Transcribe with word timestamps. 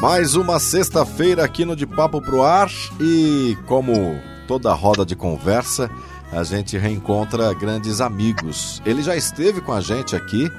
Mais 0.00 0.36
uma 0.36 0.60
sexta-feira 0.60 1.42
aqui 1.42 1.64
no 1.64 1.74
De 1.74 1.86
Papo 1.86 2.20
Pro 2.20 2.42
Ar 2.42 2.70
e 3.00 3.56
como 3.66 4.20
toda 4.46 4.72
roda 4.74 5.06
de 5.06 5.16
conversa, 5.16 5.90
a 6.30 6.42
gente 6.44 6.76
reencontra 6.76 7.54
grandes 7.54 8.00
amigos. 8.02 8.82
Ele 8.84 9.02
já 9.02 9.16
esteve 9.16 9.62
com 9.62 9.72
a 9.72 9.80
gente 9.80 10.14
aqui 10.14 10.50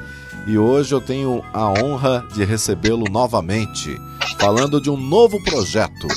e 0.47 0.57
hoje 0.57 0.93
eu 0.93 0.99
tenho 0.99 1.43
a 1.53 1.69
honra 1.69 2.25
de 2.33 2.43
recebê-lo 2.43 3.05
novamente, 3.11 3.95
falando 4.39 4.81
de 4.81 4.89
um 4.89 4.97
novo 4.97 5.41
projeto. 5.43 6.07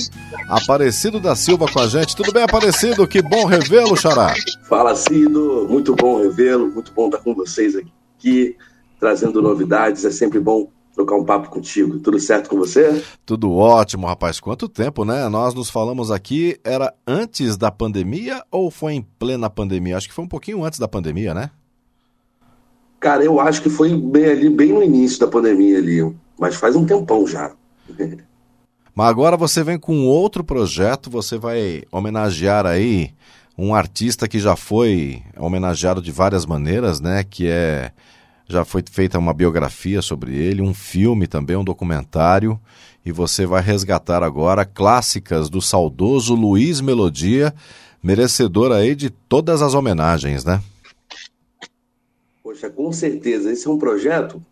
Aparecido 0.48 1.20
da 1.20 1.37
Silva 1.37 1.66
com 1.70 1.78
a 1.78 1.87
gente. 1.87 2.16
Tudo 2.16 2.33
bem, 2.33 2.42
Aparecido? 2.42 3.06
Que 3.06 3.20
bom 3.20 3.45
revê-lo, 3.45 3.97
Xará. 3.97 4.34
Fala, 4.62 4.97
Cido. 4.97 5.66
Muito 5.69 5.95
bom 5.95 6.23
revê-lo, 6.23 6.73
muito 6.73 6.91
bom 6.92 7.06
estar 7.06 7.19
com 7.19 7.34
vocês 7.34 7.77
aqui, 7.77 8.56
trazendo 8.98 9.42
novidades. 9.42 10.06
É 10.06 10.11
sempre 10.11 10.41
bom 10.41 10.69
trocar 11.01 11.17
um 11.17 11.25
papo 11.25 11.51
contigo. 11.51 11.98
Tudo 11.98 12.19
certo 12.19 12.48
com 12.51 12.56
você? 12.56 13.03
Tudo 13.25 13.53
ótimo, 13.53 14.06
rapaz. 14.06 14.39
Quanto 14.39 14.69
tempo, 14.69 15.05
né? 15.05 15.29
Nós 15.29 15.55
nos 15.55 15.70
falamos 15.70 16.11
aqui, 16.11 16.59
era 16.62 16.93
antes 17.06 17.56
da 17.56 17.70
pandemia 17.70 18.43
ou 18.51 18.70
foi 18.70 18.95
em 18.95 19.03
plena 19.19 19.48
pandemia? 19.48 19.97
Acho 19.97 20.09
que 20.09 20.15
foi 20.15 20.25
um 20.25 20.28
pouquinho 20.28 20.65
antes 20.65 20.78
da 20.78 20.89
pandemia, 20.89 21.33
né? 21.33 21.51
Cara, 22.98 23.25
eu 23.25 23.41
acho 23.41 23.62
que 23.62 23.71
foi 23.71 23.97
bem 23.97 24.27
ali, 24.27 24.51
bem 24.51 24.73
no 24.73 24.83
início 24.83 25.19
da 25.21 25.27
pandemia 25.27 25.78
ali, 25.78 26.15
mas 26.39 26.55
faz 26.55 26.77
um 26.77 26.84
tempão 26.84 27.27
já. 27.27 27.53
mas 28.95 29.09
agora 29.09 29.37
você 29.39 29.65
vem 29.65 29.78
com 29.78 30.06
outro 30.06 30.45
projeto, 30.45 31.09
você 31.09 31.39
vai 31.39 31.83
homenagear 31.91 32.67
aí 32.67 33.15
um 33.56 33.75
artista 33.75 34.28
que 34.28 34.39
já 34.39 34.55
foi 34.55 35.23
homenageado 35.39 36.03
de 36.03 36.12
várias 36.12 36.45
maneiras, 36.45 37.01
né? 37.01 37.25
Que 37.25 37.48
é 37.48 37.91
já 38.51 38.65
foi 38.65 38.83
feita 38.91 39.19
uma 39.19 39.33
biografia 39.33 40.03
sobre 40.03 40.37
ele, 40.37 40.61
um 40.61 40.75
filme 40.75 41.27
também, 41.27 41.56
um 41.56 41.65
documentário, 41.65 42.59
e 43.05 43.12
você 43.12 43.47
vai 43.47 43.62
resgatar 43.62 44.23
agora 44.23 44.65
clássicas 44.65 45.48
do 45.48 45.62
saudoso 45.62 46.34
Luiz 46.34 46.81
Melodia, 46.81 47.55
merecedor 48.03 48.73
aí 48.73 48.95
de 48.95 49.09
todas 49.09 49.62
as 49.62 49.75
homenagens, 49.75 50.45
né? 50.45 50.61
Poxa, 52.43 52.69
com 52.69 52.93
certeza. 52.93 53.53
Esse 53.53 53.69
é 53.69 53.71
um 53.71 53.78
projeto, 53.78 54.43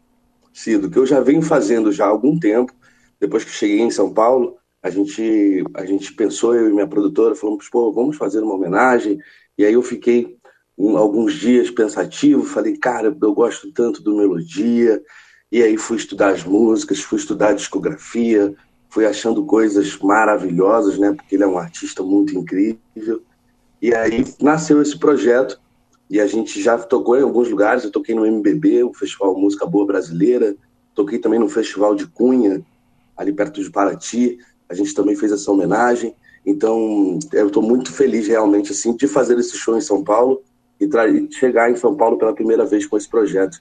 Cido, 0.52 0.88
que 0.88 0.98
eu 0.98 1.06
já 1.06 1.20
venho 1.20 1.42
fazendo 1.42 1.90
já 1.90 2.04
há 2.04 2.08
algum 2.08 2.38
tempo. 2.38 2.72
Depois 3.20 3.44
que 3.44 3.50
cheguei 3.50 3.80
em 3.80 3.90
São 3.90 4.12
Paulo, 4.12 4.56
a 4.80 4.90
gente, 4.90 5.64
a 5.74 5.84
gente 5.84 6.12
pensou, 6.12 6.54
eu 6.54 6.70
e 6.70 6.72
minha 6.72 6.86
produtora, 6.86 7.34
falamos, 7.34 7.68
pô, 7.68 7.92
vamos 7.92 8.16
fazer 8.16 8.40
uma 8.40 8.54
homenagem. 8.54 9.18
E 9.58 9.64
aí 9.64 9.72
eu 9.72 9.82
fiquei 9.82 10.37
um, 10.78 10.96
alguns 10.96 11.34
dias 11.34 11.70
pensativo, 11.70 12.44
falei, 12.44 12.76
cara, 12.76 13.14
eu 13.20 13.34
gosto 13.34 13.72
tanto 13.72 14.00
do 14.00 14.16
melodia, 14.16 15.02
e 15.50 15.60
aí 15.60 15.76
fui 15.76 15.96
estudar 15.96 16.28
as 16.28 16.44
músicas, 16.44 17.00
fui 17.00 17.18
estudar 17.18 17.48
a 17.48 17.54
discografia, 17.54 18.54
fui 18.88 19.04
achando 19.04 19.44
coisas 19.44 19.96
maravilhosas, 19.98 20.96
né? 20.98 21.12
Porque 21.12 21.34
ele 21.34 21.42
é 21.42 21.46
um 21.46 21.58
artista 21.58 22.02
muito 22.02 22.38
incrível. 22.38 23.22
E 23.82 23.92
aí 23.94 24.24
nasceu 24.40 24.80
esse 24.80 24.96
projeto 24.98 25.60
e 26.08 26.20
a 26.20 26.26
gente 26.26 26.62
já 26.62 26.78
tocou 26.78 27.18
em 27.18 27.22
alguns 27.22 27.48
lugares. 27.48 27.82
Eu 27.82 27.90
toquei 27.90 28.14
no 28.14 28.26
MBB, 28.26 28.84
o 28.84 28.94
Festival 28.94 29.36
Música 29.38 29.66
Boa 29.66 29.86
Brasileira. 29.86 30.54
Toquei 30.94 31.18
também 31.18 31.40
no 31.40 31.48
Festival 31.48 31.94
de 31.94 32.06
Cunha, 32.06 32.64
ali 33.16 33.32
perto 33.32 33.62
de 33.62 33.70
Paraty. 33.70 34.38
A 34.68 34.74
gente 34.74 34.94
também 34.94 35.16
fez 35.16 35.32
essa 35.32 35.50
homenagem. 35.50 36.14
Então, 36.44 37.18
eu 37.32 37.48
estou 37.48 37.62
muito 37.62 37.92
feliz 37.92 38.26
realmente 38.26 38.72
assim 38.72 38.94
de 38.94 39.06
fazer 39.08 39.38
esse 39.38 39.56
show 39.56 39.76
em 39.76 39.80
São 39.80 40.04
Paulo 40.04 40.42
e 40.80 41.32
chegar 41.32 41.70
em 41.70 41.76
São 41.76 41.94
Paulo 41.94 42.18
pela 42.18 42.34
primeira 42.34 42.64
vez 42.64 42.86
com 42.86 42.96
esse 42.96 43.08
projeto, 43.08 43.60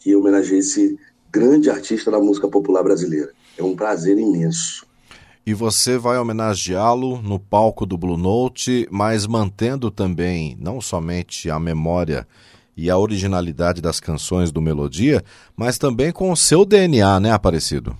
que 0.00 0.14
homenageia 0.14 0.58
esse 0.58 0.98
grande 1.30 1.70
artista 1.70 2.10
da 2.10 2.18
música 2.18 2.48
popular 2.48 2.82
brasileira. 2.82 3.30
É 3.56 3.62
um 3.62 3.76
prazer 3.76 4.18
imenso. 4.18 4.86
E 5.46 5.54
você 5.54 5.96
vai 5.96 6.18
homenageá-lo 6.18 7.22
no 7.22 7.38
palco 7.38 7.86
do 7.86 7.96
Blue 7.96 8.18
Note, 8.18 8.86
mas 8.90 9.26
mantendo 9.26 9.90
também 9.90 10.56
não 10.60 10.80
somente 10.80 11.48
a 11.48 11.58
memória 11.58 12.26
e 12.76 12.90
a 12.90 12.98
originalidade 12.98 13.80
das 13.80 13.98
canções 13.98 14.52
do 14.52 14.60
Melodia, 14.60 15.24
mas 15.56 15.78
também 15.78 16.12
com 16.12 16.30
o 16.30 16.36
seu 16.36 16.64
DNA, 16.64 17.18
né, 17.18 17.32
Aparecido? 17.32 17.96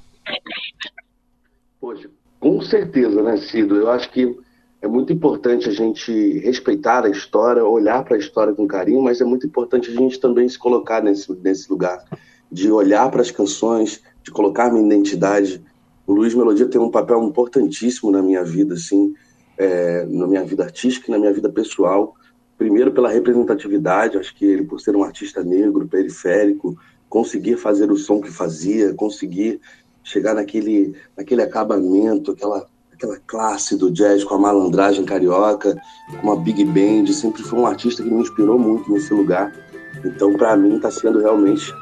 Poxa, 1.80 2.08
com 2.38 2.60
certeza, 2.60 3.22
né, 3.22 3.38
Cido? 3.38 3.76
Eu 3.76 3.90
acho 3.90 4.10
que 4.12 4.38
é 4.80 4.86
muito 4.86 5.12
importante 5.12 5.68
a 5.68 5.72
gente 5.72 6.38
respeitar 6.38 7.04
a 7.04 7.10
história, 7.10 7.64
olhar 7.64 8.04
para 8.04 8.16
a 8.16 8.18
história 8.18 8.54
com 8.54 8.66
carinho, 8.66 9.02
mas 9.02 9.20
é 9.20 9.24
muito 9.24 9.46
importante 9.46 9.90
a 9.90 9.94
gente 9.94 10.20
também 10.20 10.48
se 10.48 10.58
colocar 10.58 11.02
nesse, 11.02 11.32
nesse 11.42 11.68
lugar, 11.70 12.04
de 12.50 12.70
olhar 12.70 13.10
para 13.10 13.20
as 13.20 13.30
canções, 13.30 14.00
de 14.22 14.30
colocar 14.30 14.72
minha 14.72 14.86
identidade. 14.86 15.62
O 16.06 16.12
Luiz 16.12 16.32
Melodia 16.32 16.66
tem 16.66 16.80
um 16.80 16.90
papel 16.90 17.22
importantíssimo 17.24 18.10
na 18.10 18.22
minha 18.22 18.44
vida, 18.44 18.74
assim, 18.74 19.14
é, 19.58 20.06
na 20.06 20.26
minha 20.26 20.44
vida 20.44 20.64
artística 20.64 21.08
e 21.08 21.10
na 21.10 21.18
minha 21.18 21.32
vida 21.32 21.50
pessoal. 21.50 22.14
Primeiro 22.56 22.92
pela 22.92 23.10
representatividade, 23.10 24.16
acho 24.16 24.34
que 24.34 24.44
ele, 24.44 24.64
por 24.64 24.80
ser 24.80 24.94
um 24.94 25.02
artista 25.02 25.42
negro, 25.42 25.88
periférico, 25.88 26.78
conseguir 27.08 27.56
fazer 27.56 27.90
o 27.90 27.96
som 27.96 28.20
que 28.20 28.30
fazia, 28.30 28.94
conseguir 28.94 29.60
chegar 30.04 30.34
naquele, 30.34 30.94
naquele 31.16 31.42
acabamento, 31.42 32.30
aquela 32.30 32.66
aquela 32.98 33.16
classe 33.28 33.76
do 33.76 33.92
jazz 33.92 34.24
com 34.24 34.34
a 34.34 34.38
malandragem 34.38 35.04
carioca, 35.04 35.80
com 36.20 36.32
a 36.32 36.36
big 36.36 36.64
band, 36.64 37.12
sempre 37.12 37.42
foi 37.44 37.60
um 37.60 37.66
artista 37.66 38.02
que 38.02 38.10
me 38.10 38.20
inspirou 38.20 38.58
muito 38.58 38.90
nesse 38.92 39.14
lugar. 39.14 39.52
Então, 40.04 40.34
para 40.34 40.56
mim, 40.56 40.76
está 40.76 40.90
sendo 40.90 41.20
realmente 41.20 41.72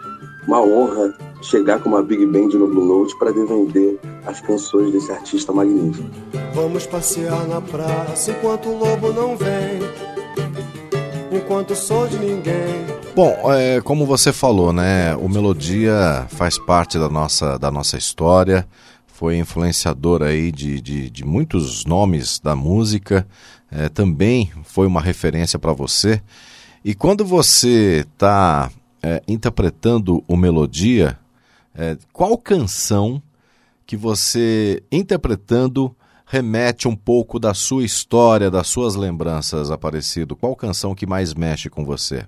uma 0.47 0.61
honra 0.61 1.15
chegar 1.41 1.81
com 1.81 1.89
uma 1.89 2.03
big 2.03 2.25
band 2.27 2.49
no 2.49 2.69
Blue 2.69 2.85
Note 2.85 3.19
para 3.19 3.33
defender 3.33 3.99
as 4.27 4.41
canções 4.43 4.93
desse 4.93 5.11
artista 5.11 5.53
magnífico. 5.53 6.09
Vamos 6.53 6.87
passear 6.87 7.49
na 7.49 7.63
praça 7.63 8.31
enquanto 8.31 8.69
o 8.69 8.79
lobo 8.79 9.13
não 9.13 9.37
vem, 9.37 9.81
enquanto 11.33 11.75
sou 11.75 12.07
de 12.07 12.19
ninguém. 12.19 12.85
Bom, 13.15 13.35
é, 13.55 13.81
como 13.81 14.05
você 14.05 14.33
falou, 14.35 14.71
né? 14.71 15.17
O 15.17 15.29
Melodia 15.29 16.27
faz 16.29 16.59
parte 16.59 16.99
da 16.99 17.09
nossa, 17.09 17.59
da 17.59 17.71
nossa 17.71 17.97
história 17.97 18.67
foi 19.17 19.39
influenciador 19.39 20.23
aí 20.23 20.53
de, 20.53 20.79
de, 20.79 21.09
de 21.09 21.25
muitos 21.25 21.87
nomes 21.87 22.39
da 22.39 22.55
música, 22.55 23.27
é, 23.71 23.89
também 23.89 24.53
foi 24.63 24.87
uma 24.87 25.01
referência 25.01 25.59
para 25.59 25.73
você. 25.73 26.21
E 26.85 26.95
quando 26.95 27.25
você 27.25 28.05
está 28.07 28.71
é, 29.03 29.23
interpretando 29.27 30.23
o 30.29 30.37
Melodia, 30.37 31.19
é, 31.75 31.97
qual 32.13 32.37
canção 32.37 33.23
que 33.87 33.97
você, 33.97 34.83
interpretando, 34.93 35.97
remete 36.27 36.87
um 36.87 36.95
pouco 36.95 37.39
da 37.39 37.55
sua 37.55 37.85
história, 37.85 38.51
das 38.51 38.67
suas 38.67 38.97
lembranças, 38.97 39.71
Aparecido? 39.71 40.37
Qual 40.37 40.55
canção 40.55 40.95
que 40.95 41.07
mais 41.07 41.33
mexe 41.33 41.71
com 41.71 41.87
você? 41.87 42.27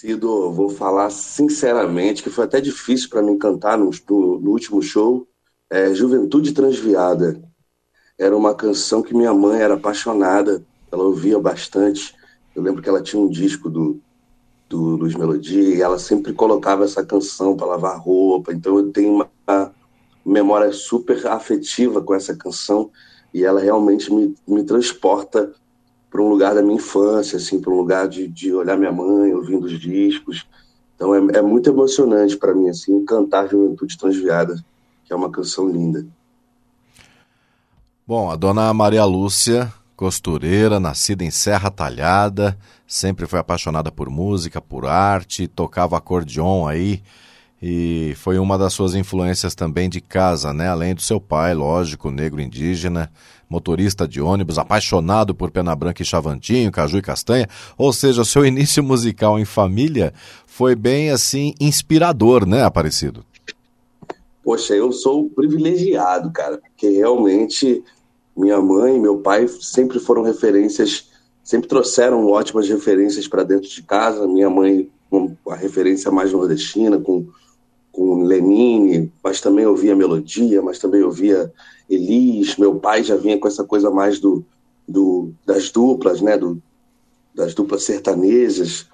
Cido, 0.00 0.50
vou 0.50 0.70
falar 0.70 1.10
sinceramente 1.10 2.22
que 2.22 2.30
foi 2.30 2.46
até 2.46 2.58
difícil 2.58 3.10
para 3.10 3.20
mim 3.20 3.36
cantar 3.36 3.76
no, 3.76 3.90
no, 4.08 4.50
último 4.50 4.80
show. 4.80 5.28
É, 5.68 5.92
Juventude 5.92 6.54
Transviada. 6.54 7.38
Era 8.18 8.34
uma 8.34 8.54
canção 8.54 9.02
que 9.02 9.12
minha 9.12 9.34
mãe 9.34 9.60
era 9.60 9.74
apaixonada, 9.74 10.64
ela 10.90 11.04
ouvia 11.04 11.38
bastante. 11.38 12.14
Eu 12.56 12.62
lembro 12.62 12.80
que 12.80 12.88
ela 12.88 13.02
tinha 13.02 13.20
um 13.20 13.28
disco 13.28 13.68
do, 13.68 14.00
do 14.70 14.96
Luiz 14.96 15.14
Melodia 15.14 15.76
e 15.76 15.82
ela 15.82 15.98
sempre 15.98 16.32
colocava 16.32 16.84
essa 16.84 17.04
canção 17.04 17.54
para 17.54 17.66
lavar 17.66 18.00
roupa. 18.00 18.54
Então 18.54 18.78
eu 18.78 18.90
tenho 18.90 19.12
uma 19.12 19.74
memória 20.24 20.72
super 20.72 21.26
afetiva 21.26 22.00
com 22.00 22.14
essa 22.14 22.34
canção 22.34 22.90
e 23.34 23.44
ela 23.44 23.60
realmente 23.60 24.10
me, 24.10 24.34
me 24.48 24.64
transporta 24.64 25.52
para 26.10 26.20
um 26.20 26.28
lugar 26.28 26.54
da 26.54 26.62
minha 26.62 26.76
infância, 26.76 27.36
assim, 27.36 27.60
para 27.60 27.72
um 27.72 27.76
lugar 27.76 28.08
de, 28.08 28.26
de 28.26 28.52
olhar 28.52 28.76
minha 28.76 28.92
mãe, 28.92 29.32
ouvindo 29.32 29.66
os 29.66 29.78
discos. 29.78 30.46
Então 30.96 31.14
é, 31.14 31.38
é 31.38 31.42
muito 31.42 31.70
emocionante 31.70 32.36
para 32.36 32.54
mim, 32.54 32.68
assim, 32.68 33.04
cantar 33.04 33.48
Juventude 33.48 33.96
Transviada, 33.96 34.62
que 35.04 35.12
é 35.12 35.16
uma 35.16 35.30
canção 35.30 35.68
linda. 35.68 36.04
Bom, 38.06 38.30
a 38.30 38.36
dona 38.36 38.74
Maria 38.74 39.04
Lúcia 39.04 39.72
costureira, 39.94 40.80
nascida 40.80 41.22
em 41.22 41.30
Serra 41.30 41.70
Talhada, 41.70 42.58
sempre 42.86 43.26
foi 43.26 43.38
apaixonada 43.38 43.92
por 43.92 44.08
música, 44.08 44.58
por 44.58 44.86
arte, 44.86 45.46
tocava 45.46 45.96
acordeon 45.96 46.66
aí 46.66 47.02
e 47.62 48.14
foi 48.16 48.38
uma 48.38 48.56
das 48.56 48.72
suas 48.72 48.94
influências 48.94 49.54
também 49.54 49.88
de 49.90 50.00
casa, 50.00 50.52
né? 50.52 50.68
Além 50.68 50.94
do 50.94 51.02
seu 51.02 51.20
pai, 51.20 51.52
lógico, 51.52 52.10
negro 52.10 52.40
indígena, 52.40 53.12
motorista 53.50 54.08
de 54.08 54.20
ônibus, 54.20 54.56
apaixonado 54.56 55.34
por 55.34 55.50
Pena 55.50 55.76
Branca 55.76 56.00
e 56.00 56.06
Chavantinho, 56.06 56.72
Caju 56.72 56.98
e 56.98 57.02
Castanha. 57.02 57.48
Ou 57.76 57.92
seja, 57.92 58.24
seu 58.24 58.44
início 58.46 58.82
musical 58.82 59.38
em 59.38 59.44
família 59.44 60.14
foi 60.46 60.74
bem 60.74 61.10
assim 61.10 61.52
inspirador, 61.60 62.46
né, 62.46 62.62
Aparecido? 62.62 63.24
Poxa, 64.42 64.74
eu 64.74 64.90
sou 64.90 65.28
privilegiado, 65.28 66.30
cara, 66.30 66.56
porque 66.56 66.88
realmente 66.88 67.84
minha 68.34 68.58
mãe 68.58 68.96
e 68.96 68.98
meu 68.98 69.18
pai 69.18 69.46
sempre 69.48 69.98
foram 69.98 70.22
referências, 70.22 71.10
sempre 71.44 71.68
trouxeram 71.68 72.26
ótimas 72.26 72.66
referências 72.66 73.28
para 73.28 73.42
dentro 73.42 73.68
de 73.68 73.82
casa. 73.82 74.26
Minha 74.26 74.48
mãe, 74.48 74.88
com 75.10 75.36
a 75.50 75.54
referência 75.54 76.10
mais 76.10 76.32
nordestina, 76.32 76.98
com 76.98 77.26
com 78.00 78.22
Lenine, 78.22 79.12
mas 79.22 79.42
também 79.42 79.66
ouvia 79.66 79.94
melodia, 79.94 80.62
mas 80.62 80.78
também 80.78 81.02
ouvia 81.02 81.52
Elis. 81.86 82.56
Meu 82.56 82.76
pai 82.76 83.04
já 83.04 83.14
vinha 83.14 83.38
com 83.38 83.46
essa 83.46 83.62
coisa 83.62 83.90
mais 83.90 84.18
do, 84.18 84.42
do 84.88 85.34
das 85.44 85.68
duplas, 85.68 86.22
né, 86.22 86.38
do, 86.38 86.62
das 87.34 87.52
duplas 87.52 87.82
sertanejas, 87.82 88.86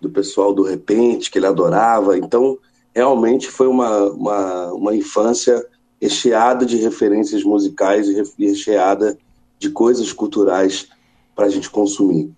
do 0.00 0.08
pessoal 0.08 0.54
do 0.54 0.62
repente 0.62 1.30
que 1.30 1.36
ele 1.36 1.46
adorava. 1.46 2.16
Então, 2.16 2.56
realmente 2.94 3.48
foi 3.48 3.66
uma, 3.66 4.10
uma, 4.12 4.72
uma 4.72 4.96
infância 4.96 5.62
recheada 6.00 6.64
de 6.64 6.78
referências 6.78 7.44
musicais 7.44 8.08
e 8.08 8.46
recheada 8.46 9.18
de 9.58 9.68
coisas 9.68 10.10
culturais 10.10 10.88
para 11.36 11.44
a 11.44 11.50
gente 11.50 11.68
consumir. 11.68 12.32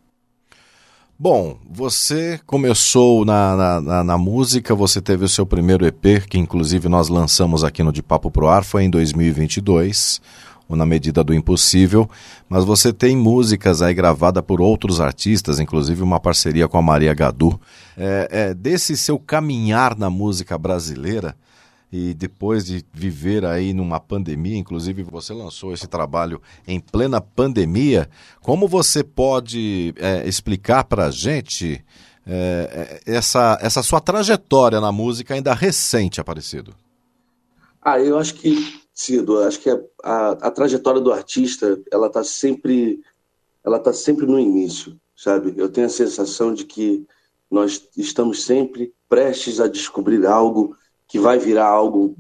Bom, 1.19 1.57
você 1.67 2.39
começou 2.45 3.25
na, 3.25 3.57
na, 3.57 3.81
na, 3.81 4.05
na, 4.05 4.19
música, 4.19 4.75
você 4.75 5.01
teve 5.01 5.25
o 5.25 5.29
seu 5.29 5.47
primeiro 5.47 5.87
EP, 5.87 6.23
que 6.29 6.39
inclusive 6.39 6.91
nós 6.91 7.09
lançamos 7.09 7.65
aqui 7.65 7.83
no 7.83 7.91
De 7.91 8.03
Papo 8.03 8.31
Pro 8.31 8.49
Ar, 8.49 8.63
foi 8.63 8.85
em 8.85 8.91
2022, 8.91 10.21
ou 10.69 10.77
Na 10.77 10.85
Medida 10.85 11.25
do 11.25 11.33
Impossível, 11.33 12.07
mas 12.51 12.67
você 12.67 12.93
tem 12.93 13.17
músicas 13.17 13.81
aí 13.81 13.95
gravadas 13.95 14.45
por 14.45 14.61
outros 14.61 15.01
artistas, 15.01 15.59
inclusive 15.59 16.03
uma 16.03 16.21
parceria 16.21 16.69
com 16.69 16.77
a 16.77 16.83
Maria 16.83 17.15
Gadu. 17.15 17.59
É, 17.97 18.29
é, 18.31 18.55
desse 18.55 18.95
seu 18.95 19.19
caminhar 19.19 19.97
na 19.97 20.11
música 20.11 20.59
brasileira, 20.59 21.35
e 21.93 22.13
depois 22.15 22.65
de 22.65 22.85
viver 22.93 23.45
aí 23.45 23.73
numa 23.73 24.01
pandemia, 24.01 24.59
inclusive 24.59 25.03
você 25.03 25.33
lançou 25.33 25.73
esse 25.73 25.87
trabalho 25.87 26.41
em 26.67 26.81
plena 26.81 27.21
pandemia, 27.21 28.09
como 28.43 28.67
você 28.67 29.05
pode 29.05 29.95
é, 29.97 30.27
explicar 30.29 30.85
para 30.85 31.07
a 31.07 31.11
gente 31.11 31.85
é, 32.27 33.01
é, 33.07 33.13
essa, 33.13 33.57
essa 33.61 33.83
sua 33.83 34.01
trajetória 34.01 34.81
na 34.81 34.91
música 34.91 35.35
ainda 35.35 35.55
recente, 35.55 36.21
Aparecido? 36.21 36.75
Ah, 37.81 38.01
eu 38.01 38.19
acho 38.19 38.35
que, 38.35 38.81
Cido, 38.93 39.39
acho 39.45 39.61
que 39.61 39.71
a, 39.71 39.81
a, 40.03 40.31
a 40.33 40.51
trajetória 40.51 41.01
do 41.01 41.13
artista, 41.13 41.81
ela 41.93 42.09
está 42.09 42.25
sempre, 42.25 43.01
ela 43.65 43.79
tá 43.79 43.93
sempre 43.93 44.27
no 44.27 44.41
início, 44.41 44.99
sabe? 45.17 45.55
Eu 45.57 45.69
tenho 45.69 45.87
a 45.87 45.91
sensação 45.91 46.53
de 46.53 46.65
que 46.65 47.07
nós 47.49 47.89
estamos 47.97 48.45
sempre 48.45 48.93
prestes 49.09 49.61
a 49.61 49.69
descobrir 49.69 50.27
algo 50.27 50.77
que 51.09 51.19
vai 51.19 51.39
virar 51.39 51.67
algo 51.67 52.17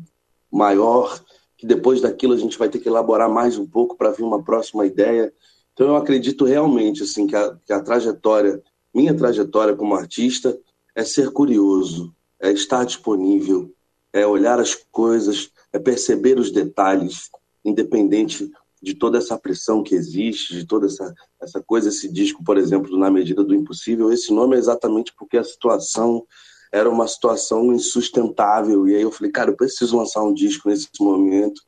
maior, 0.50 1.22
que 1.56 1.66
depois 1.66 2.00
daquilo 2.00 2.34
a 2.34 2.38
gente 2.38 2.58
vai 2.58 2.68
ter 2.68 2.78
que 2.78 2.88
elaborar 2.88 3.30
mais 3.30 3.58
um 3.58 3.66
pouco 3.66 3.96
para 3.96 4.10
vir 4.10 4.22
uma 4.22 4.42
próxima 4.42 4.86
ideia. 4.86 5.32
Então 5.72 5.88
eu 5.88 5.96
acredito 5.96 6.44
realmente 6.44 7.02
assim 7.02 7.26
que 7.26 7.36
a, 7.36 7.56
que 7.64 7.72
a 7.72 7.82
trajetória, 7.82 8.62
minha 8.94 9.14
trajetória 9.14 9.74
como 9.74 9.94
artista 9.94 10.58
é 10.94 11.04
ser 11.04 11.30
curioso, 11.30 12.14
é 12.40 12.50
estar 12.50 12.84
disponível, 12.84 13.72
é 14.12 14.26
olhar 14.26 14.58
as 14.58 14.74
coisas, 14.74 15.50
é 15.72 15.78
perceber 15.78 16.38
os 16.38 16.50
detalhes, 16.50 17.30
independente 17.64 18.50
de 18.82 18.94
toda 18.94 19.18
essa 19.18 19.38
pressão 19.38 19.82
que 19.82 19.94
existe, 19.94 20.54
de 20.54 20.66
toda 20.66 20.86
essa, 20.86 21.12
essa 21.40 21.62
coisa, 21.62 21.88
esse 21.88 22.10
disco, 22.10 22.44
por 22.44 22.56
exemplo, 22.56 22.96
Na 22.96 23.10
Medida 23.10 23.42
do 23.42 23.54
Impossível, 23.54 24.12
esse 24.12 24.32
nome 24.32 24.56
é 24.56 24.58
exatamente 24.58 25.12
porque 25.18 25.36
a 25.36 25.44
situação 25.44 26.24
era 26.72 26.88
uma 26.88 27.06
situação 27.06 27.72
insustentável. 27.72 28.88
E 28.88 28.96
aí 28.96 29.02
eu 29.02 29.10
falei, 29.10 29.30
cara, 29.30 29.50
eu 29.50 29.56
preciso 29.56 29.96
lançar 29.96 30.22
um 30.22 30.34
disco 30.34 30.68
nesse 30.68 30.88
momento 31.00 31.60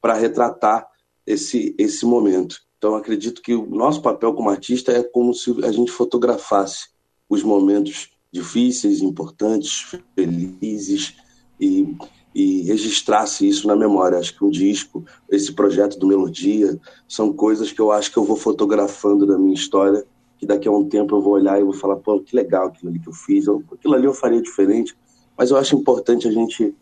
para 0.00 0.14
retratar 0.14 0.86
esse, 1.26 1.74
esse 1.78 2.04
momento. 2.04 2.56
Então 2.78 2.94
acredito 2.94 3.40
que 3.40 3.54
o 3.54 3.66
nosso 3.66 4.02
papel 4.02 4.34
como 4.34 4.50
artista 4.50 4.92
é 4.92 5.02
como 5.02 5.32
se 5.32 5.64
a 5.64 5.70
gente 5.70 5.92
fotografasse 5.92 6.88
os 7.28 7.42
momentos 7.42 8.10
difíceis, 8.32 9.00
importantes, 9.00 9.96
felizes 10.14 11.14
e, 11.60 11.94
e 12.34 12.62
registrasse 12.62 13.48
isso 13.48 13.68
na 13.68 13.76
memória. 13.76 14.18
Acho 14.18 14.36
que 14.36 14.44
um 14.44 14.50
disco, 14.50 15.04
esse 15.30 15.52
projeto 15.52 15.98
do 15.98 16.06
Melodia, 16.06 16.80
são 17.08 17.32
coisas 17.32 17.70
que 17.70 17.80
eu 17.80 17.92
acho 17.92 18.10
que 18.10 18.16
eu 18.16 18.24
vou 18.24 18.36
fotografando 18.36 19.26
da 19.26 19.38
minha 19.38 19.54
história 19.54 20.04
que 20.42 20.46
daqui 20.46 20.66
a 20.66 20.72
um 20.72 20.88
tempo 20.88 21.14
eu 21.14 21.20
vou 21.20 21.34
olhar 21.34 21.60
e 21.60 21.62
vou 21.62 21.72
falar, 21.72 21.94
pô, 21.94 22.18
que 22.18 22.34
legal 22.34 22.66
aquilo 22.66 22.90
ali 22.90 22.98
que 22.98 23.08
eu 23.08 23.12
fiz, 23.12 23.46
aquilo 23.48 23.94
ali 23.94 24.06
eu 24.06 24.12
faria 24.12 24.42
diferente. 24.42 24.92
Mas 25.38 25.52
eu 25.52 25.56
acho 25.56 25.76
importante 25.76 26.26
a 26.26 26.32
gente 26.32 26.74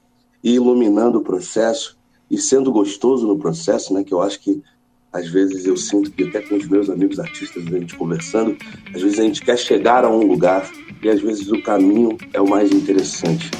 ir 0.43 0.55
iluminando 0.55 1.19
o 1.19 1.23
processo 1.23 1.99
e 2.31 2.39
sendo 2.39 2.73
gostoso 2.73 3.27
no 3.27 3.39
processo, 3.39 3.93
né? 3.93 4.03
Que 4.03 4.15
eu 4.15 4.23
acho 4.23 4.41
que 4.41 4.62
às 5.12 5.29
vezes 5.29 5.67
eu 5.67 5.77
sinto 5.77 6.11
que 6.11 6.25
até 6.25 6.41
com 6.41 6.57
os 6.57 6.67
meus 6.67 6.89
amigos 6.89 7.21
artistas 7.21 7.67
a 7.67 7.71
gente 7.71 7.95
conversando, 7.97 8.57
às 8.95 9.03
vezes 9.03 9.19
a 9.19 9.25
gente 9.25 9.43
quer 9.43 9.59
chegar 9.59 10.07
a 10.07 10.11
um 10.11 10.27
lugar 10.27 10.67
e 11.03 11.11
às 11.11 11.21
vezes 11.21 11.53
o 11.53 11.62
caminho 11.62 12.17
é 12.33 12.41
o 12.41 12.49
mais 12.49 12.73
interessante. 12.73 13.51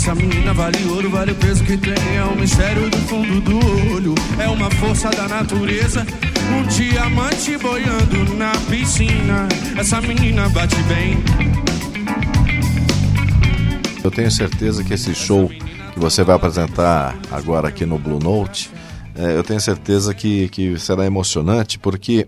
Essa 0.00 0.14
menina 0.14 0.54
vale 0.54 0.82
ouro, 0.86 1.10
vale 1.10 1.32
o 1.32 1.34
peso 1.34 1.62
que 1.62 1.76
tem. 1.76 2.16
É 2.16 2.24
um 2.24 2.34
mistério 2.34 2.88
do 2.88 2.96
fundo 3.00 3.38
do 3.42 3.58
olho, 3.94 4.14
é 4.38 4.48
uma 4.48 4.70
força 4.70 5.10
da 5.10 5.28
natureza. 5.28 6.06
Um 6.56 6.66
diamante 6.68 7.58
boiando 7.58 8.34
na 8.34 8.52
piscina. 8.70 9.46
Essa 9.78 10.00
menina 10.00 10.48
bate 10.48 10.76
bem. 10.84 11.18
Eu 14.02 14.10
tenho 14.10 14.30
certeza 14.30 14.82
que 14.82 14.94
esse 14.94 15.14
show 15.14 15.50
que 15.50 15.98
você 15.98 16.24
vai 16.24 16.34
apresentar 16.34 17.14
agora 17.30 17.68
aqui 17.68 17.84
no 17.84 17.98
Blue 17.98 18.18
Note, 18.18 18.70
é, 19.14 19.36
eu 19.36 19.44
tenho 19.44 19.60
certeza 19.60 20.14
que, 20.14 20.48
que 20.48 20.78
será 20.78 21.04
emocionante, 21.04 21.78
porque 21.78 22.26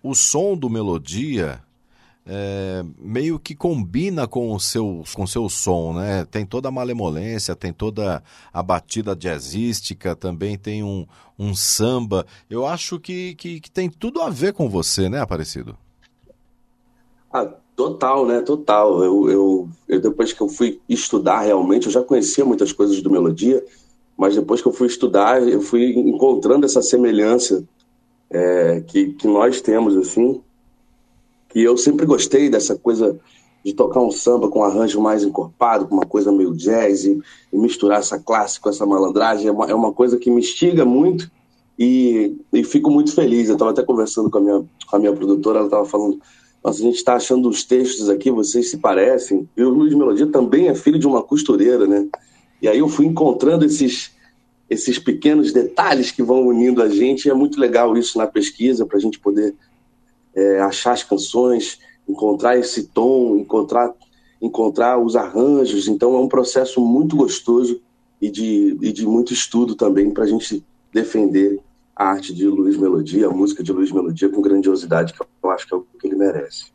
o 0.00 0.14
som 0.14 0.56
do 0.56 0.70
Melodia 0.70 1.58
é, 2.26 2.84
meio 2.98 3.38
que 3.38 3.54
combina 3.54 4.26
com 4.28 4.54
o 4.54 4.60
seu 4.60 5.02
com 5.14 5.26
seu 5.26 5.48
som, 5.48 5.92
né? 5.92 6.24
Tem 6.30 6.46
toda 6.46 6.68
a 6.68 6.72
malemolência, 6.72 7.56
tem 7.56 7.72
toda 7.72 8.22
a 8.52 8.62
batida 8.62 9.16
jazzística, 9.16 10.14
também 10.14 10.56
tem 10.56 10.84
um, 10.84 11.06
um 11.38 11.54
samba. 11.54 12.24
Eu 12.48 12.66
acho 12.66 13.00
que, 13.00 13.34
que, 13.34 13.60
que 13.60 13.70
tem 13.70 13.90
tudo 13.90 14.20
a 14.20 14.30
ver 14.30 14.52
com 14.52 14.68
você, 14.68 15.08
né, 15.08 15.20
Aparecido? 15.20 15.76
Ah, 17.32 17.52
total, 17.74 18.26
né? 18.26 18.40
Total. 18.40 19.02
Eu, 19.02 19.30
eu, 19.30 19.68
eu, 19.88 20.00
depois 20.00 20.32
que 20.32 20.40
eu 20.40 20.48
fui 20.48 20.80
estudar 20.88 21.40
realmente, 21.40 21.86
eu 21.86 21.92
já 21.92 22.02
conhecia 22.02 22.44
muitas 22.44 22.72
coisas 22.72 23.02
do 23.02 23.10
Melodia, 23.10 23.64
mas 24.16 24.36
depois 24.36 24.62
que 24.62 24.68
eu 24.68 24.72
fui 24.72 24.86
estudar, 24.86 25.42
eu 25.42 25.60
fui 25.60 25.92
encontrando 25.98 26.66
essa 26.66 26.82
semelhança 26.82 27.64
é, 28.30 28.80
que, 28.86 29.14
que 29.14 29.26
nós 29.26 29.60
temos, 29.60 29.96
assim, 29.96 30.40
que 31.52 31.62
eu 31.62 31.76
sempre 31.76 32.06
gostei 32.06 32.48
dessa 32.48 32.74
coisa 32.76 33.18
de 33.64 33.72
tocar 33.72 34.00
um 34.00 34.10
samba 34.10 34.48
com 34.48 34.60
um 34.60 34.64
arranjo 34.64 35.00
mais 35.00 35.22
encorpado, 35.22 35.86
com 35.86 35.94
uma 35.94 36.06
coisa 36.06 36.32
meio 36.32 36.54
jazz, 36.54 37.04
e, 37.04 37.20
e 37.52 37.58
misturar 37.58 38.00
essa 38.00 38.18
classe 38.18 38.58
com 38.58 38.68
essa 38.68 38.84
malandragem, 38.84 39.46
é 39.46 39.52
uma, 39.52 39.66
é 39.66 39.74
uma 39.74 39.92
coisa 39.92 40.16
que 40.16 40.30
me 40.30 40.40
instiga 40.40 40.84
muito 40.84 41.30
e, 41.78 42.36
e 42.52 42.64
fico 42.64 42.90
muito 42.90 43.14
feliz. 43.14 43.48
Eu 43.48 43.54
estava 43.54 43.70
até 43.70 43.82
conversando 43.82 44.30
com 44.30 44.38
a 44.38 44.40
minha, 44.40 44.64
com 44.88 44.96
a 44.96 44.98
minha 44.98 45.12
produtora, 45.12 45.58
ela 45.58 45.66
estava 45.66 45.84
falando, 45.84 46.20
nossa, 46.64 46.80
a 46.80 46.82
gente 46.82 46.96
está 46.96 47.14
achando 47.14 47.48
os 47.48 47.64
textos 47.64 48.08
aqui, 48.08 48.30
vocês 48.30 48.70
se 48.70 48.78
parecem. 48.78 49.48
E 49.56 49.62
o 49.62 49.68
Luiz 49.68 49.94
Melodia 49.94 50.26
também 50.26 50.68
é 50.68 50.74
filho 50.74 50.98
de 50.98 51.06
uma 51.06 51.22
costureira, 51.22 51.86
né? 51.86 52.08
E 52.60 52.68
aí 52.68 52.78
eu 52.78 52.88
fui 52.88 53.06
encontrando 53.06 53.64
esses, 53.64 54.12
esses 54.70 54.98
pequenos 54.98 55.52
detalhes 55.52 56.10
que 56.10 56.22
vão 56.22 56.46
unindo 56.46 56.82
a 56.82 56.88
gente, 56.88 57.26
e 57.26 57.30
é 57.30 57.34
muito 57.34 57.60
legal 57.60 57.96
isso 57.96 58.18
na 58.18 58.26
pesquisa, 58.26 58.86
para 58.86 58.96
a 58.96 59.00
gente 59.00 59.20
poder 59.20 59.54
é, 60.34 60.60
achar 60.60 60.92
as 60.92 61.02
canções, 61.02 61.78
encontrar 62.08 62.58
esse 62.58 62.84
tom, 62.84 63.36
encontrar, 63.36 63.92
encontrar 64.40 64.98
os 64.98 65.16
arranjos. 65.16 65.88
Então 65.88 66.14
é 66.14 66.20
um 66.20 66.28
processo 66.28 66.80
muito 66.80 67.16
gostoso 67.16 67.80
e 68.20 68.30
de, 68.30 68.76
e 68.80 68.92
de 68.92 69.06
muito 69.06 69.32
estudo 69.32 69.74
também 69.74 70.10
para 70.10 70.24
a 70.24 70.28
gente 70.28 70.64
defender 70.92 71.60
a 71.94 72.04
arte 72.04 72.34
de 72.34 72.46
Luiz 72.46 72.76
Melodia, 72.76 73.26
a 73.26 73.30
música 73.30 73.62
de 73.62 73.72
Luiz 73.72 73.90
Melodia 73.90 74.28
com 74.28 74.40
grandiosidade 74.40 75.12
que 75.12 75.20
eu 75.20 75.50
acho 75.50 75.66
que 75.66 75.74
é 75.74 75.76
o 75.76 75.86
que 76.00 76.06
ele 76.06 76.16
merece. 76.16 76.66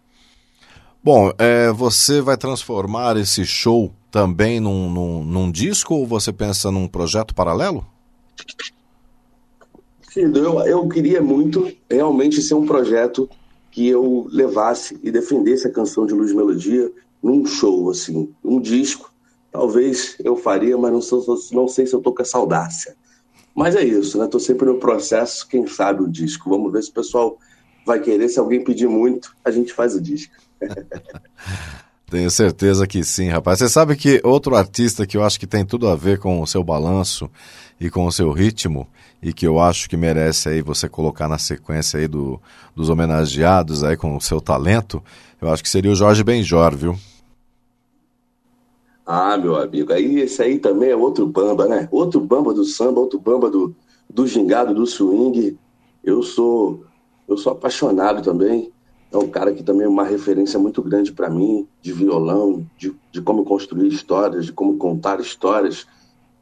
Bom, 1.03 1.31
é, 1.37 1.71
você 1.71 2.19
vai 2.21 2.35
transformar 2.35 3.15
esse 3.17 3.45
show 3.45 3.91
também 4.11 4.59
num, 4.59 4.89
num, 4.89 5.23
num 5.23 5.51
disco 5.51 5.95
ou 5.95 6.05
você 6.05 6.33
pensa 6.33 6.69
num 6.69 6.87
projeto 6.87 7.33
paralelo? 7.33 7.85
Eu, 10.15 10.59
eu 10.61 10.87
queria 10.89 11.21
muito 11.21 11.71
realmente 11.89 12.41
ser 12.41 12.55
um 12.55 12.65
projeto 12.65 13.29
que 13.77 13.87
eu 13.87 14.27
levasse 14.31 14.99
e 15.03 15.11
defendesse 15.11 15.67
a 15.67 15.71
canção 15.71 16.07
de 16.07 16.11
Luz 16.11 16.33
Melodia 16.33 16.91
num 17.21 17.45
show, 17.45 17.91
assim, 17.91 18.33
um 18.43 18.59
disco. 18.59 19.13
Talvez 19.51 20.15
eu 20.23 20.35
faria, 20.35 20.75
mas 20.75 20.91
não, 20.91 20.99
sou, 20.99 21.23
não 21.51 21.67
sei 21.67 21.85
se 21.85 21.93
eu 21.93 22.01
tô 22.01 22.11
com 22.11 22.23
essa 22.23 22.39
audácia. 22.39 22.95
Mas 23.53 23.75
é 23.75 23.83
isso, 23.83 24.17
né? 24.17 24.25
Tô 24.25 24.39
sempre 24.39 24.65
no 24.65 24.79
processo, 24.79 25.47
quem 25.47 25.67
sabe 25.67 26.01
o 26.01 26.07
disco. 26.07 26.49
Vamos 26.49 26.73
ver 26.73 26.81
se 26.81 26.89
o 26.89 26.93
pessoal 26.93 27.37
vai 27.85 27.99
querer. 27.99 28.27
Se 28.29 28.39
alguém 28.39 28.63
pedir 28.63 28.87
muito, 28.87 29.35
a 29.45 29.51
gente 29.51 29.71
faz 29.71 29.93
o 29.93 30.01
disco. 30.01 30.33
Tenho 32.09 32.31
certeza 32.31 32.87
que 32.87 33.03
sim, 33.03 33.29
rapaz. 33.29 33.59
Você 33.59 33.69
sabe 33.69 33.95
que 33.95 34.19
outro 34.23 34.55
artista 34.55 35.05
que 35.05 35.17
eu 35.17 35.23
acho 35.23 35.39
que 35.39 35.45
tem 35.45 35.63
tudo 35.63 35.87
a 35.87 35.95
ver 35.95 36.17
com 36.17 36.41
o 36.41 36.47
seu 36.47 36.63
balanço 36.63 37.29
e 37.79 37.89
com 37.89 38.05
o 38.05 38.11
seu 38.11 38.31
ritmo 38.31 38.87
e 39.21 39.33
que 39.33 39.47
eu 39.47 39.59
acho 39.59 39.89
que 39.89 39.97
merece 39.97 40.49
aí 40.49 40.61
você 40.61 40.87
colocar 40.87 41.27
na 41.27 41.37
sequência 41.37 41.99
aí 41.99 42.07
do, 42.07 42.39
dos 42.75 42.89
homenageados 42.89 43.83
aí 43.83 43.97
com 43.97 44.15
o 44.15 44.21
seu 44.21 44.39
talento, 44.39 45.01
eu 45.41 45.49
acho 45.49 45.63
que 45.63 45.69
seria 45.69 45.91
o 45.91 45.95
Jorge 45.95 46.23
Benjor, 46.23 46.75
viu? 46.75 46.95
Ah, 49.05 49.37
meu 49.37 49.55
amigo, 49.55 49.93
aí 49.93 50.19
esse 50.19 50.41
aí 50.41 50.59
também 50.59 50.89
é 50.89 50.95
outro 50.95 51.25
bamba, 51.25 51.67
né? 51.67 51.87
Outro 51.91 52.19
bamba 52.19 52.53
do 52.53 52.65
samba, 52.65 52.99
outro 52.99 53.19
bamba 53.19 53.49
do, 53.49 53.73
do 54.09 54.27
gingado, 54.27 54.73
do 54.73 54.85
swing. 54.85 55.57
Eu 56.03 56.21
sou 56.21 56.83
eu 57.27 57.37
sou 57.37 57.51
apaixonado 57.51 58.21
também 58.21 58.71
é 59.11 59.17
um 59.17 59.27
cara 59.27 59.53
que 59.53 59.63
também 59.63 59.85
é 59.85 59.89
uma 59.89 60.03
referência 60.03 60.59
muito 60.59 60.81
grande 60.81 61.11
para 61.11 61.29
mim, 61.29 61.67
de 61.81 61.93
violão, 61.93 62.65
de, 62.77 62.93
de 63.11 63.21
como 63.21 63.45
construir 63.45 63.87
histórias, 63.87 64.45
de 64.45 64.53
como 64.53 64.77
contar 64.77 65.19
histórias. 65.19 65.87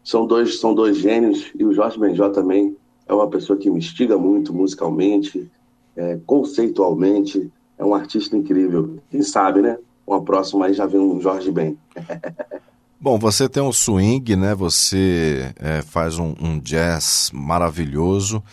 São 0.06 0.28
dois, 0.28 0.60
são 0.60 0.76
dois 0.76 0.98
gênios, 0.98 1.52
e 1.58 1.66
o 1.66 1.74
Jorge 1.74 2.00
Benjó 2.00 2.30
também 2.30 2.78
é 3.08 3.14
uma 3.14 3.28
pessoa 3.28 3.58
que 3.58 3.72
me 3.72 3.80
instiga 3.80 4.18
muito 4.20 4.54
musicalmente, 4.54 5.52
é, 5.98 6.20
conceitualmente, 6.28 7.52
é 7.76 7.84
um 7.84 7.96
artista 7.96 8.38
incrível. 8.38 9.00
Quem 9.10 9.24
sabe, 9.24 9.64
né? 9.64 9.80
Uma 10.06 10.24
próxima 10.24 10.68
aí 10.68 10.74
já 10.74 10.86
vem 10.86 11.02
um 11.02 11.20
Jorge 11.20 11.52
Ben. 11.52 11.76
Bom, 13.02 13.18
você 13.18 13.50
tem 13.50 13.62
um 13.62 13.74
swing, 13.74 14.36
né? 14.36 14.54
Você 14.54 15.52
é, 15.58 15.82
faz 15.82 16.20
um, 16.20 16.36
um 16.40 16.60
jazz 16.60 17.32
maravilhoso. 17.34 18.44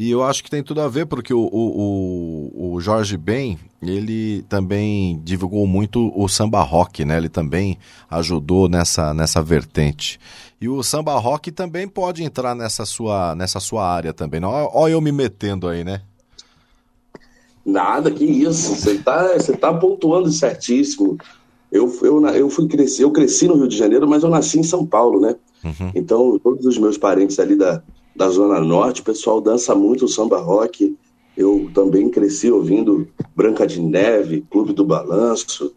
E 0.00 0.10
eu 0.10 0.22
acho 0.24 0.42
que 0.42 0.48
tem 0.48 0.62
tudo 0.62 0.80
a 0.80 0.88
ver, 0.88 1.04
porque 1.04 1.34
o, 1.34 1.46
o, 1.52 2.72
o 2.72 2.80
Jorge 2.80 3.18
Ben, 3.18 3.58
ele 3.82 4.42
também 4.48 5.20
divulgou 5.22 5.66
muito 5.66 6.10
o 6.18 6.26
samba 6.26 6.62
rock, 6.62 7.04
né? 7.04 7.18
Ele 7.18 7.28
também 7.28 7.76
ajudou 8.10 8.66
nessa, 8.66 9.12
nessa 9.12 9.42
vertente. 9.42 10.18
E 10.58 10.70
o 10.70 10.82
samba 10.82 11.18
rock 11.18 11.52
também 11.52 11.86
pode 11.86 12.24
entrar 12.24 12.54
nessa 12.54 12.86
sua, 12.86 13.34
nessa 13.34 13.60
sua 13.60 13.86
área 13.86 14.14
também. 14.14 14.40
Não? 14.40 14.48
Olha 14.72 14.92
eu 14.92 15.02
me 15.02 15.12
metendo 15.12 15.68
aí, 15.68 15.84
né? 15.84 16.00
Nada, 17.62 18.10
que 18.10 18.24
isso. 18.24 18.74
Você 18.76 18.92
está 18.92 19.34
você 19.34 19.54
tá 19.54 19.70
pontuando 19.74 20.32
certíssimo. 20.32 21.18
Eu, 21.70 21.94
eu, 22.00 22.26
eu 22.28 22.48
fui 22.48 22.66
crescer, 22.68 23.04
eu 23.04 23.10
cresci 23.10 23.46
no 23.46 23.56
Rio 23.56 23.68
de 23.68 23.76
Janeiro, 23.76 24.08
mas 24.08 24.22
eu 24.22 24.30
nasci 24.30 24.58
em 24.60 24.62
São 24.62 24.86
Paulo, 24.86 25.20
né? 25.20 25.36
Uhum. 25.62 25.92
Então, 25.94 26.38
todos 26.38 26.64
os 26.64 26.78
meus 26.78 26.96
parentes 26.96 27.38
ali 27.38 27.54
da, 27.54 27.82
da 28.20 28.28
Zona 28.28 28.60
Norte, 28.60 29.00
o 29.00 29.04
pessoal 29.04 29.40
dança 29.40 29.74
muito 29.74 30.06
samba 30.06 30.38
rock. 30.38 30.94
Eu 31.34 31.70
também 31.72 32.10
cresci 32.10 32.50
ouvindo 32.50 33.08
Branca 33.34 33.66
de 33.66 33.80
Neve, 33.80 34.42
Clube 34.50 34.74
do 34.74 34.84
Balanço, 34.84 35.74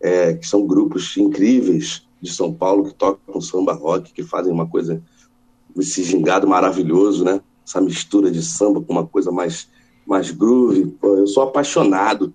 é, 0.00 0.32
que 0.32 0.48
são 0.48 0.66
grupos 0.66 1.14
incríveis 1.18 2.02
de 2.18 2.32
São 2.32 2.50
Paulo 2.50 2.84
que 2.84 2.94
tocam 2.94 3.42
samba 3.42 3.74
rock, 3.74 4.10
que 4.10 4.22
fazem 4.22 4.50
uma 4.50 4.66
coisa, 4.66 5.02
esse 5.76 6.02
gingado 6.02 6.48
maravilhoso, 6.48 7.24
né? 7.24 7.42
Essa 7.62 7.78
mistura 7.78 8.30
de 8.30 8.42
samba 8.42 8.80
com 8.80 8.90
uma 8.90 9.06
coisa 9.06 9.30
mais, 9.30 9.68
mais 10.06 10.30
groove. 10.30 10.96
Eu 11.02 11.26
sou 11.26 11.42
apaixonado 11.42 12.32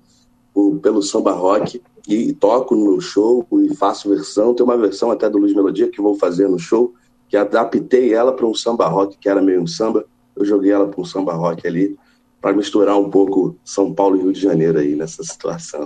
por, 0.54 0.78
pelo 0.78 1.02
samba 1.02 1.32
rock 1.32 1.82
e 2.08 2.32
toco 2.32 2.76
no 2.76 3.02
show 3.02 3.44
e 3.54 3.74
faço 3.74 4.08
versão. 4.08 4.54
Tem 4.54 4.64
uma 4.64 4.78
versão 4.78 5.10
até 5.10 5.28
do 5.28 5.40
Luiz 5.40 5.56
Melodia 5.56 5.90
que 5.90 6.00
vou 6.00 6.14
fazer 6.14 6.48
no 6.48 6.60
show 6.60 6.94
que 7.29 7.36
adaptei 7.36 8.13
ela 8.13 8.31
para 8.31 8.46
um 8.46 8.55
samba 8.55 8.88
rock, 8.88 9.17
que 9.17 9.29
era 9.29 9.41
meio 9.41 9.62
um 9.62 9.67
samba, 9.67 10.05
eu 10.36 10.46
joguei 10.46 10.72
ela 10.72 10.88
para 10.88 11.01
um 11.01 11.05
samba 11.05 11.34
rock 11.34 11.67
ali, 11.67 11.98
para 12.39 12.55
misturar 12.55 12.98
um 12.98 13.10
pouco 13.10 13.57
São 13.65 13.93
Paulo 13.93 14.15
e 14.17 14.22
Rio 14.22 14.31
de 14.31 14.39
Janeiro 14.39 14.79
aí 14.79 14.96
nessa 14.96 15.24
situação. 15.24 15.86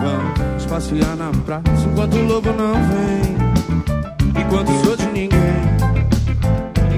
Vamos 0.00 0.66
passear 0.66 1.16
na 1.16 1.30
praça 1.46 1.86
enquanto 1.90 2.14
o 2.16 2.24
lobo 2.24 2.52
não 2.52 2.74
vem, 2.74 4.42
enquanto 4.44 4.84
sou 4.84 4.96
de 4.96 5.06
ninguém, 5.06 5.38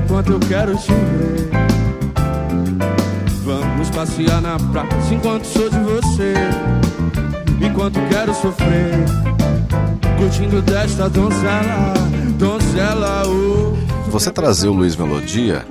enquanto 0.03 0.33
eu 0.33 0.41
quero 0.41 0.77
te 0.77 0.93
ver. 0.93 1.64
Passear 4.05 4.43
na 4.43 4.57
enquanto 5.11 5.47
sou 5.47 5.71
de 5.71 5.79
você. 5.79 6.35
Enquanto 7.67 7.99
quero 8.11 8.35
sofrer, 8.35 8.93
curtindo 10.19 10.61
desta 10.61 11.09
donzela, 11.09 11.95
donzela. 12.39 13.23
Oh. 13.27 14.11
Você 14.11 14.31
trazer 14.31 14.69
o 14.69 14.75
Luiz 14.75 14.95
Melodia 14.95 15.67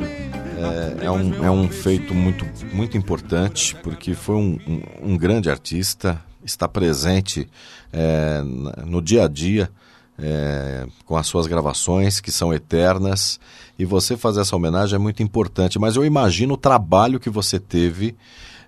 é, 0.57 1.05
é, 1.05 1.11
um, 1.11 1.45
é 1.45 1.51
um 1.51 1.69
feito 1.69 2.15
muito, 2.15 2.43
muito 2.73 2.97
importante, 2.97 3.75
porque 3.83 4.15
foi 4.15 4.33
um, 4.33 4.57
um, 4.67 5.11
um 5.11 5.15
grande 5.15 5.47
artista, 5.47 6.19
está 6.43 6.67
presente 6.67 7.47
é, 7.93 8.41
no 8.83 8.99
dia 8.99 9.25
a 9.25 9.27
dia 9.27 9.69
é, 10.17 10.86
com 11.05 11.17
as 11.17 11.27
suas 11.27 11.48
gravações, 11.48 12.20
que 12.20 12.32
são 12.32 12.53
eternas, 12.53 13.39
e 13.77 13.86
você 13.86 14.15
fazer 14.15 14.41
essa 14.41 14.55
homenagem 14.55 14.96
é 14.96 15.00
muito 15.00 15.24
importante. 15.24 15.79
Mas 15.79 15.96
eu 15.96 16.05
imagino 16.05 16.53
o 16.53 16.58
trabalho 16.58 17.20
que 17.20 17.29
você 17.29 17.60
teve 17.60 18.15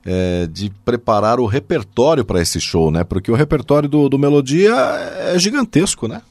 é, 0.06 0.48
de 0.48 0.72
preparar 0.84 1.40
o 1.40 1.46
repertório 1.46 2.24
para 2.24 2.42
esse 2.42 2.60
show, 2.60 2.92
né? 2.92 3.04
Porque 3.04 3.32
o 3.32 3.36
repertório 3.36 3.90
do, 3.90 4.08
do 4.08 4.20
Melodia 4.20 4.74
é 4.74 5.38
gigantesco, 5.40 6.08
né? 6.08 6.22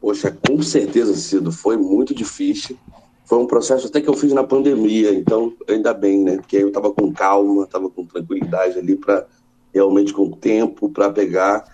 Poxa, 0.00 0.36
com 0.46 0.62
certeza, 0.62 1.14
Cido, 1.14 1.50
foi 1.50 1.76
muito 1.76 2.14
difícil. 2.14 2.76
Foi 3.24 3.38
um 3.38 3.46
processo 3.46 3.86
até 3.86 4.02
que 4.02 4.08
eu 4.08 4.14
fiz 4.14 4.32
na 4.32 4.44
pandemia, 4.44 5.14
então 5.14 5.52
ainda 5.68 5.94
bem, 5.94 6.22
né? 6.22 6.36
Porque 6.36 6.58
eu 6.58 6.68
estava 6.68 6.92
com 6.92 7.10
calma, 7.12 7.64
estava 7.64 7.88
com 7.88 8.04
tranquilidade 8.04 8.78
ali 8.78 8.96
para 8.96 9.26
realmente 9.72 10.12
com 10.12 10.30
tempo 10.30 10.90
para 10.90 11.10
pegar 11.10 11.64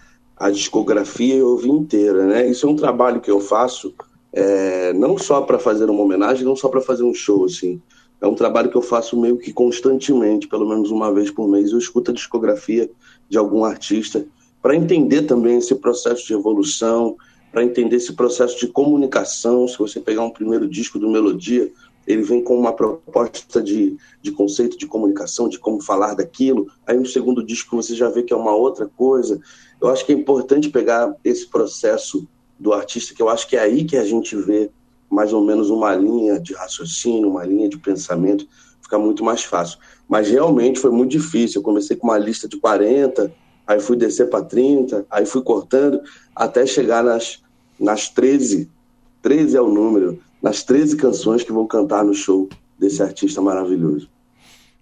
a 0.41 0.51
discografia 0.51 1.35
e 1.35 1.43
ouvir 1.43 1.69
inteira, 1.69 2.27
né? 2.27 2.49
Isso 2.49 2.67
é 2.67 2.71
um 2.71 2.75
trabalho 2.75 3.21
que 3.21 3.31
eu 3.31 3.41
faço 3.41 3.95
é, 4.33 4.91
não 4.95 5.19
só 5.19 5.43
para 5.43 5.59
fazer 5.59 5.91
uma 5.91 6.03
homenagem, 6.03 6.47
não 6.47 6.57
só 6.57 6.71
para 6.71 6.81
fazer 6.81 7.03
um 7.03 7.13
show, 7.13 7.45
assim. 7.45 7.79
É 8.23 8.27
um 8.27 8.35
trabalho 8.35 8.71
que 8.71 8.77
eu 8.77 8.81
faço 8.81 9.21
meio 9.21 9.37
que 9.37 9.53
constantemente, 9.53 10.49
pelo 10.49 10.67
menos 10.67 10.91
uma 10.91 11.13
vez 11.13 11.31
por 11.31 11.47
mês. 11.47 11.73
Eu 11.73 11.79
escuto 11.79 12.11
a 12.11 12.15
discografia 12.15 12.91
de 13.29 13.37
algum 13.37 13.65
artista 13.65 14.27
para 14.63 14.75
entender 14.75 15.23
também 15.23 15.59
esse 15.59 15.75
processo 15.75 16.27
de 16.27 16.33
evolução, 16.33 17.17
para 17.53 17.63
entender 17.63 17.97
esse 17.97 18.15
processo 18.15 18.59
de 18.59 18.67
comunicação. 18.67 19.69
Se 19.69 19.79
você 19.79 20.01
pegar 20.01 20.23
um 20.23 20.31
primeiro 20.31 20.67
disco 20.67 20.99
do 20.99 21.11
Melodia, 21.11 21.71
ele 22.11 22.23
vem 22.23 22.43
com 22.43 22.59
uma 22.59 22.73
proposta 22.73 23.63
de, 23.63 23.97
de 24.21 24.33
conceito 24.33 24.77
de 24.77 24.87
comunicação, 24.87 25.49
de 25.49 25.59
como 25.59 25.81
falar 25.81 26.15
daquilo. 26.15 26.67
Aí 26.87 26.97
no 26.97 27.07
segundo 27.07 27.45
disco 27.45 27.77
você 27.77 27.95
já 27.95 28.09
vê 28.09 28.23
que 28.23 28.33
é 28.33 28.37
uma 28.37 28.55
outra 28.55 28.87
coisa. 28.87 29.41
Eu 29.81 29.89
acho 29.89 30.05
que 30.05 30.13
é 30.13 30.17
importante 30.17 30.69
pegar 30.69 31.15
esse 31.25 31.47
processo 31.47 32.27
do 32.59 32.73
artista, 32.73 33.15
que 33.15 33.23
eu 33.23 33.29
acho 33.29 33.49
que 33.49 33.57
é 33.57 33.61
aí 33.61 33.85
que 33.85 33.97
a 33.97 34.05
gente 34.05 34.37
vê 34.37 34.71
mais 35.09 35.33
ou 35.33 35.45
menos 35.45 35.71
uma 35.71 35.95
linha 35.95 36.39
de 36.39 36.53
raciocínio, 36.55 37.31
uma 37.31 37.45
linha 37.45 37.69
de 37.69 37.79
pensamento, 37.79 38.47
fica 38.83 38.99
muito 38.99 39.25
mais 39.25 39.43
fácil. 39.43 39.79
Mas 40.09 40.29
realmente 40.29 40.79
foi 40.79 40.91
muito 40.91 41.11
difícil. 41.11 41.61
Eu 41.61 41.65
comecei 41.65 41.97
com 41.97 42.09
uma 42.09 42.19
lista 42.19 42.49
de 42.49 42.59
40, 42.59 43.33
aí 43.67 43.81
fui 43.81 43.97
descer 43.97 44.29
para 44.29 44.45
30, 44.45 45.07
aí 45.11 45.25
fui 45.25 45.43
cortando, 45.43 46.01
até 46.35 46.67
chegar 46.67 47.03
nas, 47.03 47.43
nas 47.79 48.09
13, 48.09 48.71
13 49.23 49.57
é 49.57 49.61
o 49.61 49.69
número, 49.69 50.21
nas 50.43 50.63
13 50.63 50.97
canções 50.97 51.43
que 51.43 51.53
vou 51.53 51.67
cantar 51.67 52.05
no 52.05 52.15
show 52.15 52.49
desse 52.79 53.03
artista 53.03 53.41
maravilhoso. 53.41 54.09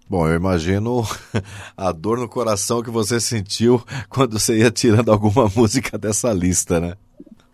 Bom, 0.09 0.27
eu 0.27 0.35
imagino 0.35 1.03
a 1.77 1.91
dor 1.91 2.17
no 2.17 2.27
coração 2.27 2.81
que 2.81 2.89
você 2.89 3.19
sentiu 3.19 3.79
quando 4.09 4.39
você 4.39 4.57
ia 4.57 4.71
tirando 4.71 5.11
alguma 5.11 5.47
música 5.55 5.99
dessa 5.99 6.33
lista, 6.33 6.79
né? 6.79 6.95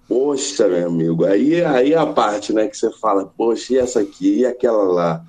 Poxa, 0.08 0.68
meu 0.68 0.88
amigo, 0.88 1.26
aí, 1.26 1.64
aí 1.66 1.94
é 1.94 1.98
a 1.98 2.06
parte 2.06 2.54
né, 2.54 2.68
que 2.68 2.78
você 2.78 2.92
fala, 2.92 3.26
poxa, 3.26 3.74
e 3.74 3.78
essa 3.78 4.00
aqui 4.00 4.40
e 4.40 4.46
aquela 4.46 4.84
lá. 4.84 5.26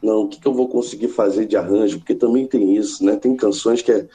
não, 0.00 0.22
o 0.22 0.28
que, 0.28 0.40
que 0.40 0.46
eu 0.46 0.54
vou 0.54 0.68
conseguir 0.68 1.08
fazer 1.08 1.46
de 1.46 1.56
arranjo? 1.56 1.98
Porque 1.98 2.14
também 2.14 2.46
tem 2.46 2.76
isso, 2.76 3.04
né? 3.04 3.16
Tem 3.16 3.36
canções 3.36 3.82
que, 3.82 3.90
é, 3.90 4.08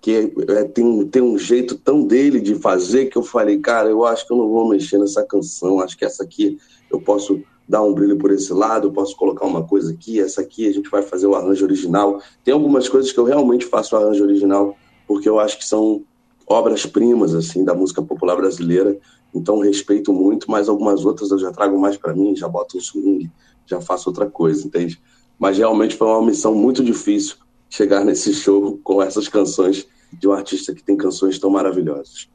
que 0.00 0.10
é, 0.10 0.52
é, 0.52 0.64
tem, 0.64 1.06
tem 1.06 1.22
um 1.22 1.38
jeito 1.38 1.76
tão 1.76 2.04
dele 2.04 2.40
de 2.40 2.56
fazer 2.56 3.06
que 3.06 3.16
eu 3.16 3.22
falei, 3.22 3.58
cara, 3.58 3.88
eu 3.88 4.04
acho 4.04 4.26
que 4.26 4.32
eu 4.32 4.36
não 4.36 4.48
vou 4.48 4.68
mexer 4.68 4.98
nessa 4.98 5.24
canção, 5.24 5.80
acho 5.80 5.96
que 5.96 6.04
essa 6.04 6.24
aqui 6.24 6.58
eu 6.90 7.00
posso 7.00 7.40
dar 7.68 7.82
um 7.82 7.94
brilho 7.94 8.18
por 8.18 8.30
esse 8.30 8.52
lado, 8.52 8.88
eu 8.88 8.92
posso 8.92 9.16
colocar 9.16 9.46
uma 9.46 9.64
coisa 9.64 9.92
aqui, 9.92 10.20
essa 10.20 10.40
aqui 10.40 10.68
a 10.68 10.72
gente 10.72 10.90
vai 10.90 11.02
fazer 11.02 11.26
o 11.26 11.34
arranjo 11.34 11.64
original. 11.64 12.20
Tem 12.44 12.52
algumas 12.52 12.88
coisas 12.88 13.12
que 13.12 13.18
eu 13.18 13.24
realmente 13.24 13.66
faço 13.66 13.96
arranjo 13.96 14.24
original, 14.24 14.76
porque 15.06 15.28
eu 15.28 15.38
acho 15.38 15.58
que 15.58 15.64
são 15.64 16.04
obras-primas 16.46 17.34
assim 17.34 17.64
da 17.64 17.74
música 17.74 18.02
popular 18.02 18.36
brasileira. 18.36 18.98
Então 19.34 19.58
respeito 19.60 20.12
muito, 20.12 20.50
mas 20.50 20.68
algumas 20.68 21.04
outras 21.04 21.30
eu 21.30 21.38
já 21.38 21.50
trago 21.50 21.78
mais 21.78 21.96
para 21.96 22.14
mim, 22.14 22.36
já 22.36 22.48
boto 22.48 22.76
um 22.76 22.80
swing, 22.80 23.30
já 23.66 23.80
faço 23.80 24.10
outra 24.10 24.26
coisa, 24.26 24.66
entende? 24.66 25.00
Mas 25.38 25.56
realmente 25.56 25.96
foi 25.96 26.06
uma 26.06 26.22
missão 26.22 26.54
muito 26.54 26.84
difícil 26.84 27.36
chegar 27.70 28.04
nesse 28.06 28.34
show 28.34 28.78
com 28.82 29.02
essas 29.02 29.28
canções 29.28 29.86
de 30.12 30.28
um 30.28 30.32
artista 30.32 30.74
que 30.74 30.82
tem 30.82 30.96
canções 30.96 31.38
tão 31.38 31.48
maravilhosas. 31.48 32.28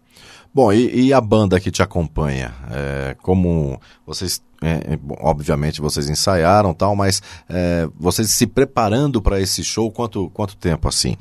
Bom, 0.58 0.74
e, 0.74 1.10
e 1.10 1.14
a 1.14 1.22
banda 1.22 1.60
que 1.60 1.70
te 1.70 1.84
acompanha? 1.84 2.52
É, 2.72 3.16
como 3.22 3.80
vocês, 4.08 4.42
é, 4.60 4.98
obviamente, 5.20 5.80
vocês 5.80 6.10
ensaiaram 6.10 6.74
tal, 6.74 6.96
mas 6.96 7.22
é, 7.48 7.88
vocês 7.96 8.32
se 8.32 8.48
preparando 8.48 9.22
para 9.22 9.40
esse 9.40 9.64
show, 9.64 9.92
quanto, 9.92 10.32
quanto 10.32 10.58
tempo 10.58 10.88
assim? 10.88 11.16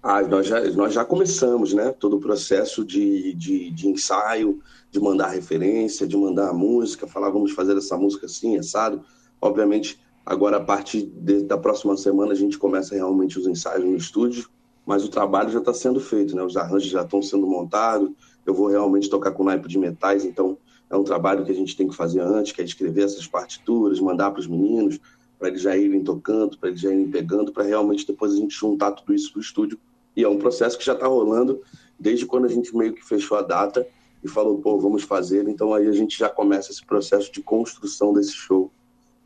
Ah, 0.00 0.22
nós 0.22 0.46
já, 0.46 0.60
nós 0.70 0.94
já 0.94 1.04
começamos, 1.04 1.74
né? 1.74 1.90
Todo 1.90 2.18
o 2.18 2.20
processo 2.20 2.84
de, 2.84 3.34
de, 3.34 3.72
de 3.72 3.88
ensaio, 3.88 4.60
de 4.88 5.00
mandar 5.00 5.30
referência, 5.30 6.06
de 6.06 6.16
mandar 6.16 6.50
a 6.50 6.54
música, 6.54 7.08
falar 7.08 7.30
vamos 7.30 7.50
fazer 7.50 7.76
essa 7.76 7.96
música 7.96 8.26
assim, 8.26 8.56
assado. 8.56 9.02
Obviamente, 9.40 9.98
agora 10.24 10.58
a 10.58 10.64
partir 10.64 11.02
de, 11.02 11.42
da 11.42 11.58
próxima 11.58 11.96
semana 11.96 12.30
a 12.30 12.36
gente 12.36 12.58
começa 12.58 12.94
realmente 12.94 13.40
os 13.40 13.46
ensaios 13.48 13.84
no 13.84 13.96
estúdio, 13.96 14.48
mas 14.86 15.04
o 15.04 15.08
trabalho 15.08 15.50
já 15.50 15.58
está 15.58 15.72
sendo 15.72 16.00
feito, 16.00 16.34
né? 16.34 16.42
Os 16.42 16.56
arranjos 16.56 16.90
já 16.90 17.02
estão 17.02 17.22
sendo 17.22 17.46
montados. 17.46 18.10
Eu 18.44 18.54
vou 18.54 18.66
realmente 18.68 19.08
tocar 19.08 19.30
com 19.30 19.44
naipe 19.44 19.68
de 19.68 19.78
metais, 19.78 20.24
então 20.24 20.58
é 20.90 20.96
um 20.96 21.04
trabalho 21.04 21.44
que 21.44 21.52
a 21.52 21.54
gente 21.54 21.76
tem 21.76 21.88
que 21.88 21.94
fazer 21.94 22.20
antes, 22.20 22.52
que 22.52 22.60
é 22.60 22.64
escrever 22.64 23.04
essas 23.04 23.26
partituras, 23.26 24.00
mandar 24.00 24.30
para 24.30 24.40
os 24.40 24.46
meninos, 24.46 24.98
para 25.38 25.48
eles 25.48 25.62
já 25.62 25.76
irem 25.76 26.02
tocando, 26.02 26.58
para 26.58 26.68
eles 26.68 26.80
já 26.80 26.90
irem 26.90 27.08
pegando, 27.08 27.52
para 27.52 27.64
realmente 27.64 28.06
depois 28.06 28.32
a 28.32 28.36
gente 28.36 28.54
juntar 28.54 28.92
tudo 28.92 29.14
isso 29.14 29.32
no 29.34 29.40
estúdio 29.40 29.78
e 30.16 30.22
é 30.22 30.28
um 30.28 30.38
processo 30.38 30.78
que 30.78 30.84
já 30.84 30.92
está 30.92 31.06
rolando 31.06 31.60
desde 31.98 32.26
quando 32.26 32.44
a 32.44 32.48
gente 32.48 32.76
meio 32.76 32.92
que 32.92 33.04
fechou 33.04 33.38
a 33.38 33.42
data 33.42 33.86
e 34.22 34.28
falou, 34.28 34.58
pô, 34.58 34.78
vamos 34.78 35.02
fazer. 35.02 35.48
Então 35.48 35.74
aí 35.74 35.88
a 35.88 35.92
gente 35.92 36.18
já 36.18 36.28
começa 36.28 36.70
esse 36.70 36.84
processo 36.84 37.32
de 37.32 37.42
construção 37.42 38.12
desse 38.12 38.32
show. 38.32 38.70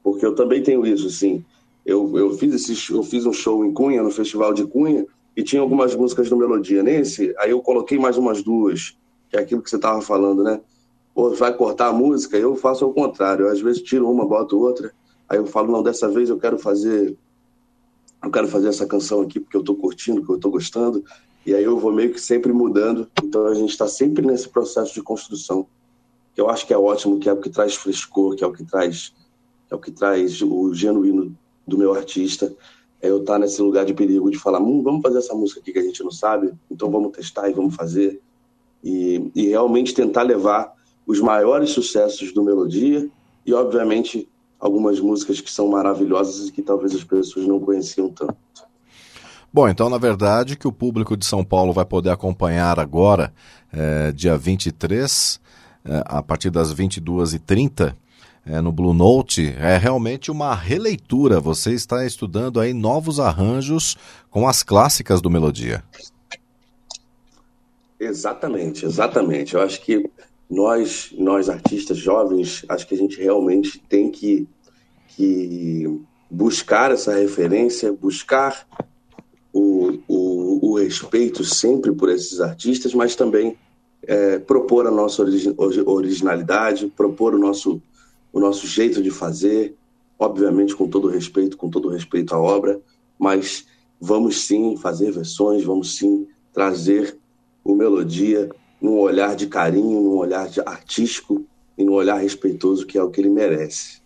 Porque 0.02 0.24
eu 0.24 0.34
também 0.34 0.62
tenho 0.62 0.86
isso, 0.86 1.06
assim. 1.06 1.44
Eu, 1.84 2.16
eu, 2.16 2.30
fiz, 2.36 2.54
esse, 2.54 2.92
eu 2.92 3.02
fiz 3.02 3.26
um 3.26 3.32
show 3.32 3.64
em 3.64 3.72
Cunha, 3.72 4.02
no 4.02 4.10
Festival 4.10 4.52
de 4.52 4.66
Cunha, 4.66 5.06
e 5.36 5.42
tinha 5.42 5.60
algumas 5.60 5.94
músicas 5.94 6.30
no 6.30 6.36
Melodia. 6.36 6.82
Nesse, 6.82 7.34
aí 7.38 7.50
eu 7.50 7.60
coloquei 7.60 7.98
mais 7.98 8.16
umas 8.16 8.42
duas, 8.42 8.96
que 9.28 9.36
é 9.36 9.40
aquilo 9.40 9.62
que 9.62 9.68
você 9.68 9.76
estava 9.76 10.00
falando, 10.00 10.42
né? 10.42 10.60
Pô, 11.14 11.30
vai 11.30 11.54
cortar 11.54 11.88
a 11.88 11.92
música? 11.92 12.36
Eu 12.36 12.56
faço 12.56 12.84
ao 12.84 12.92
contrário. 12.92 13.46
Eu, 13.46 13.52
às 13.52 13.60
vezes 13.60 13.82
tiro 13.82 14.10
uma, 14.10 14.26
boto 14.26 14.58
outra. 14.58 14.92
Aí 15.28 15.38
eu 15.38 15.46
falo, 15.46 15.70
não, 15.70 15.82
dessa 15.82 16.08
vez 16.08 16.28
eu 16.30 16.38
quero 16.38 16.58
fazer 16.58 17.16
eu 18.22 18.30
quero 18.30 18.48
fazer 18.48 18.68
essa 18.68 18.86
canção 18.86 19.20
aqui 19.20 19.38
porque 19.38 19.56
eu 19.56 19.60
estou 19.60 19.76
curtindo, 19.76 20.18
porque 20.18 20.32
eu 20.32 20.36
estou 20.36 20.50
gostando, 20.50 21.04
e 21.44 21.54
aí 21.54 21.62
eu 21.62 21.78
vou 21.78 21.92
meio 21.92 22.12
que 22.12 22.20
sempre 22.20 22.52
mudando. 22.52 23.08
Então 23.22 23.46
a 23.46 23.54
gente 23.54 23.70
está 23.70 23.86
sempre 23.86 24.26
nesse 24.26 24.48
processo 24.48 24.92
de 24.94 25.02
construção, 25.02 25.66
que 26.34 26.40
eu 26.40 26.50
acho 26.50 26.66
que 26.66 26.74
é 26.74 26.78
ótimo, 26.78 27.20
que 27.20 27.28
é 27.28 27.32
o 27.32 27.40
que 27.40 27.48
traz 27.48 27.76
frescor, 27.76 28.34
que 28.34 28.42
é 28.42 28.46
o 28.46 28.52
que 28.52 28.64
traz, 28.64 29.14
é 29.70 29.74
o 29.74 29.78
que 29.78 29.92
traz 29.92 30.42
o 30.42 30.74
genuíno 30.74 31.36
do 31.66 31.78
meu 31.78 31.94
artista. 31.94 32.52
É 33.00 33.08
eu 33.08 33.20
estar 33.20 33.34
tá 33.34 33.38
nesse 33.38 33.60
lugar 33.60 33.84
de 33.84 33.94
perigo 33.94 34.30
de 34.30 34.38
falar, 34.38 34.60
hum, 34.60 34.82
vamos 34.82 35.02
fazer 35.02 35.18
essa 35.18 35.34
música 35.34 35.60
aqui 35.60 35.72
que 35.72 35.78
a 35.78 35.82
gente 35.82 36.02
não 36.02 36.10
sabe, 36.10 36.52
então 36.70 36.90
vamos 36.90 37.12
testar 37.12 37.48
e 37.48 37.52
vamos 37.52 37.74
fazer. 37.74 38.20
E, 38.82 39.30
e 39.34 39.48
realmente 39.48 39.94
tentar 39.94 40.22
levar 40.22 40.72
os 41.06 41.20
maiores 41.20 41.70
sucessos 41.70 42.32
do 42.32 42.42
Melodia 42.42 43.08
e, 43.44 43.52
obviamente, 43.52 44.28
algumas 44.58 44.98
músicas 44.98 45.40
que 45.40 45.50
são 45.50 45.68
maravilhosas 45.68 46.48
e 46.48 46.52
que 46.52 46.62
talvez 46.62 46.94
as 46.94 47.04
pessoas 47.04 47.46
não 47.46 47.60
conheciam 47.60 48.08
tanto. 48.08 48.36
Bom, 49.52 49.68
então, 49.68 49.88
na 49.88 49.98
verdade, 49.98 50.56
que 50.56 50.68
o 50.68 50.72
público 50.72 51.16
de 51.16 51.24
São 51.24 51.44
Paulo 51.44 51.72
vai 51.72 51.84
poder 51.84 52.10
acompanhar 52.10 52.78
agora, 52.78 53.32
é, 53.72 54.12
dia 54.12 54.36
23, 54.36 55.40
é, 55.84 56.02
a 56.04 56.22
partir 56.22 56.50
das 56.50 56.74
22h30, 56.74 57.94
é, 58.46 58.60
no 58.60 58.72
Blue 58.72 58.94
Note, 58.94 59.54
é 59.58 59.76
realmente 59.76 60.30
uma 60.30 60.54
releitura. 60.54 61.40
Você 61.40 61.72
está 61.72 62.06
estudando 62.06 62.60
aí 62.60 62.72
novos 62.72 63.18
arranjos 63.18 63.96
com 64.30 64.46
as 64.48 64.62
clássicas 64.62 65.20
do 65.20 65.28
Melodia. 65.28 65.82
Exatamente, 67.98 68.86
exatamente. 68.86 69.54
Eu 69.54 69.62
acho 69.62 69.80
que 69.82 70.08
nós, 70.48 71.12
nós 71.18 71.48
artistas 71.48 71.98
jovens, 71.98 72.64
acho 72.68 72.86
que 72.86 72.94
a 72.94 72.98
gente 72.98 73.20
realmente 73.20 73.82
tem 73.88 74.10
que, 74.10 74.46
que 75.08 76.00
buscar 76.30 76.92
essa 76.92 77.14
referência, 77.14 77.92
buscar 77.92 78.66
o, 79.52 79.98
o, 80.06 80.70
o 80.70 80.78
respeito 80.78 81.42
sempre 81.42 81.92
por 81.92 82.08
esses 82.10 82.40
artistas, 82.40 82.94
mas 82.94 83.16
também 83.16 83.56
é, 84.06 84.38
propor 84.38 84.86
a 84.86 84.90
nossa 84.90 85.22
origi 85.22 85.54
originalidade, 85.86 86.92
propor 86.94 87.34
o 87.34 87.38
nosso, 87.38 87.82
o 88.36 88.38
nosso 88.38 88.66
jeito 88.66 89.02
de 89.02 89.10
fazer, 89.10 89.74
obviamente 90.18 90.76
com 90.76 90.86
todo 90.86 91.08
respeito, 91.08 91.56
com 91.56 91.70
todo 91.70 91.88
respeito 91.88 92.34
à 92.34 92.38
obra, 92.38 92.78
mas 93.18 93.64
vamos 93.98 94.42
sim 94.42 94.76
fazer 94.76 95.10
versões, 95.10 95.64
vamos 95.64 95.96
sim 95.96 96.28
trazer 96.52 97.16
o 97.64 97.74
melodia 97.74 98.50
num 98.78 98.98
olhar 98.98 99.34
de 99.34 99.46
carinho, 99.46 100.02
num 100.02 100.18
olhar 100.18 100.50
artístico 100.66 101.46
e 101.78 101.82
num 101.82 101.94
olhar 101.94 102.20
respeitoso 102.20 102.84
que 102.84 102.98
é 102.98 103.02
o 103.02 103.08
que 103.08 103.22
ele 103.22 103.30
merece. 103.30 104.02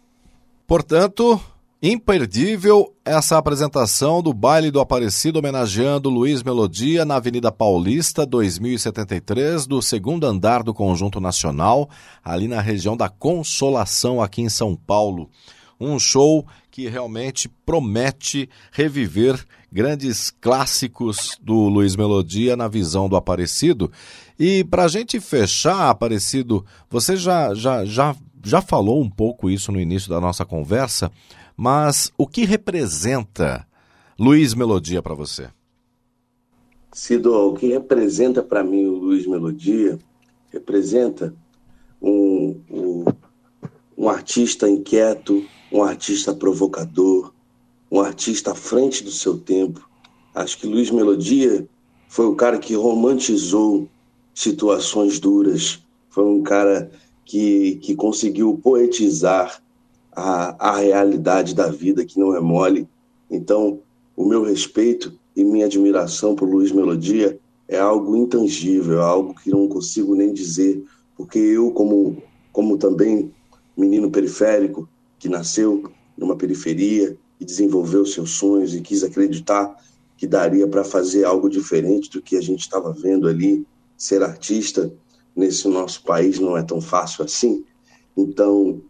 Portanto, 0.65 1.41
imperdível 1.83 2.95
essa 3.05 3.39
apresentação 3.39 4.23
do 4.23 4.35
Baile 4.35 4.71
do 4.71 4.81
Aparecido 4.81 5.39
homenageando 5.39 6.11
Luiz 6.11 6.43
Melodia 6.43 7.07
na 7.07 7.17
Avenida 7.17 7.51
Paulista 7.51 8.27
2073, 8.27 9.67
do 9.67 9.81
segundo 9.81 10.27
andar 10.27 10.63
do 10.63 10.75
Conjunto 10.75 11.21
Nacional, 11.21 11.89
ali 12.23 12.47
na 12.47 12.61
região 12.61 12.95
da 12.95 13.09
Consolação, 13.09 14.21
aqui 14.21 14.43
em 14.43 14.51
São 14.51 14.77
Paulo. 14.77 15.31
Um 15.81 15.99
show 15.99 16.47
que 16.71 16.87
realmente 16.87 17.49
promete 17.49 18.51
reviver 18.71 19.43
grandes 19.73 20.31
clássicos 20.31 21.39
do 21.41 21.55
Luiz 21.69 21.97
Melodia 21.97 22.57
na 22.57 22.69
visão 22.69 23.09
do 23.09 23.17
Aparecido. 23.17 23.91
E 24.39 24.65
para 24.65 24.85
a 24.85 24.89
gente 24.89 25.19
fechar, 25.19 25.89
Aparecido, 25.89 26.63
você 26.91 27.17
já, 27.17 27.55
já, 27.55 27.87
já, 27.87 28.15
já 28.45 28.61
falou 28.61 29.01
um 29.01 29.09
pouco 29.09 29.49
isso 29.49 29.73
no 29.73 29.81
início 29.81 30.11
da 30.11 30.21
nossa 30.21 30.45
conversa, 30.45 31.11
mas 31.63 32.11
o 32.17 32.27
que 32.27 32.47
representa 32.47 33.69
Luiz 34.19 34.55
Melodia 34.55 35.03
para 35.03 35.15
você? 35.15 35.51
Cido, 36.91 37.35
o 37.35 37.53
que 37.53 37.67
representa 37.67 38.43
para 38.43 38.65
mim 38.65 38.87
o 38.87 38.95
Luiz 38.95 39.27
Melodia 39.27 39.99
representa 40.51 41.35
um, 42.01 42.59
um, 42.71 43.05
um 43.95 44.09
artista 44.09 44.71
inquieto, 44.71 45.45
um 45.71 45.83
artista 45.83 46.35
provocador, 46.35 47.31
um 47.93 48.01
artista 48.01 48.53
à 48.53 48.55
frente 48.55 49.05
do 49.05 49.11
seu 49.11 49.37
tempo. 49.37 49.87
Acho 50.35 50.57
que 50.57 50.67
Luiz 50.67 50.91
Melodia 50.91 51.69
foi 52.09 52.25
o 52.25 52.35
cara 52.35 52.59
que 52.59 52.75
romantizou 52.75 53.87
situações 54.33 55.21
duras, 55.21 55.79
foi 56.09 56.25
um 56.25 56.43
cara 56.43 56.91
que, 57.23 57.75
que 57.83 57.95
conseguiu 57.95 58.59
poetizar 58.63 59.63
a, 60.13 60.71
a 60.71 60.77
realidade 60.79 61.55
da 61.55 61.69
vida, 61.69 62.05
que 62.05 62.19
não 62.19 62.35
é 62.35 62.41
mole. 62.41 62.89
Então, 63.31 63.81
o 64.17 64.25
meu 64.25 64.43
respeito 64.43 65.19
e 65.37 65.45
minha 65.45 65.67
admiração 65.67 66.35
por 66.35 66.49
Luiz 66.49 66.73
Melodia 66.73 67.39
é 67.69 67.79
algo 67.79 68.17
intangível, 68.17 68.99
é 68.99 69.03
algo 69.03 69.35
que 69.35 69.51
não 69.51 69.69
consigo 69.69 70.15
nem 70.15 70.33
dizer, 70.33 70.85
porque 71.17 71.39
eu, 71.39 71.71
como, 71.71 72.23
como 72.53 72.77
também 72.77 73.33
menino 73.77 74.11
periférico, 74.11 74.89
que 75.19 75.29
nasceu 75.29 75.91
numa 76.17 76.37
periferia 76.37 77.17
e 77.39 77.45
desenvolveu 77.45 78.05
seus 78.05 78.33
sonhos 78.33 78.75
e 78.75 78.81
quis 78.81 79.03
acreditar 79.05 79.75
que 80.17 80.27
daria 80.27 80.67
para 80.69 80.85
fazer 80.85 81.25
algo 81.25 81.49
diferente 81.49 82.11
do 82.11 82.21
que 82.21 82.37
a 82.37 82.43
gente 82.43 82.61
estava 82.61 82.93
vendo 82.93 83.27
ali. 83.27 83.67
Ser 83.97 84.23
artista 84.23 84.93
nesse 85.35 85.67
nosso 85.69 86.03
país 86.05 86.39
não 86.39 86.57
é 86.57 86.63
tão 86.63 86.81
fácil 86.81 87.25
assim. 87.25 87.65
Então, 88.17 88.83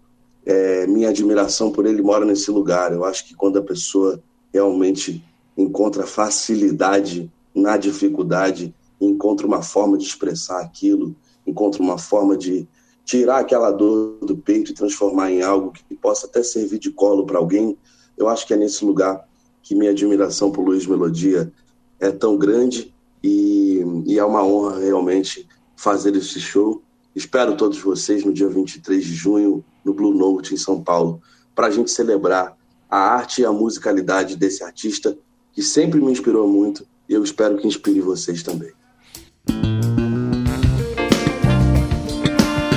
é, 0.51 0.87
minha 0.87 1.11
admiração 1.11 1.71
por 1.71 1.87
ele 1.87 2.03
mora 2.03 2.25
nesse 2.25 2.51
lugar. 2.51 2.93
Eu 2.93 3.05
acho 3.05 3.27
que 3.27 3.35
quando 3.35 3.59
a 3.59 3.63
pessoa 3.63 4.23
realmente 4.53 5.25
encontra 5.57 6.07
facilidade 6.07 7.31
na 7.55 7.77
dificuldade, 7.77 8.75
encontra 9.01 9.47
uma 9.47 9.63
forma 9.63 9.97
de 9.97 10.05
expressar 10.05 10.61
aquilo, 10.61 11.15
encontra 11.47 11.83
uma 11.83 11.99
forma 11.99 12.37
de, 12.37 12.69
tirar 13.11 13.41
aquela 13.41 13.73
dor 13.73 14.19
do 14.23 14.37
peito 14.37 14.71
e 14.71 14.75
transformar 14.75 15.33
em 15.33 15.43
algo 15.43 15.73
que 15.73 15.97
possa 15.97 16.29
até 16.29 16.45
servir 16.45 16.79
de 16.79 16.93
colo 16.93 17.27
para 17.27 17.39
alguém, 17.39 17.77
eu 18.17 18.29
acho 18.29 18.47
que 18.47 18.55
é 18.55 18.57
nesse 18.57 18.85
lugar 18.85 19.27
que 19.63 19.75
minha 19.75 19.91
admiração 19.91 20.53
por 20.53 20.65
Luiz 20.65 20.87
Melodia 20.87 21.53
é 21.99 22.13
tão 22.13 22.37
grande 22.37 22.95
e, 23.21 23.83
e 24.07 24.17
é 24.17 24.25
uma 24.25 24.45
honra 24.45 24.79
realmente 24.79 25.49
fazer 25.75 26.15
esse 26.15 26.39
show. 26.39 26.83
Espero 27.13 27.57
todos 27.57 27.79
vocês 27.81 28.25
no 28.25 28.33
dia 28.33 28.49
23 28.49 29.05
de 29.05 29.15
junho 29.15 29.65
no 29.85 29.95
Blue 29.95 30.14
Note, 30.14 30.55
em 30.55 30.57
São 30.57 30.83
Paulo, 30.83 31.21
para 31.55 31.66
a 31.66 31.71
gente 31.71 31.90
celebrar 31.90 32.57
a 32.88 32.99
arte 32.99 33.43
e 33.43 33.45
a 33.45 33.53
musicalidade 33.53 34.37
desse 34.37 34.64
artista 34.64 35.16
que 35.53 35.62
sempre 35.62 36.01
me 36.01 36.11
inspirou 36.11 36.49
muito 36.49 36.87
e 37.09 37.14
eu 37.14 37.23
espero 37.23 37.57
que 37.57 37.66
inspire 37.66 38.01
vocês 38.01 38.43
também. 38.43 38.73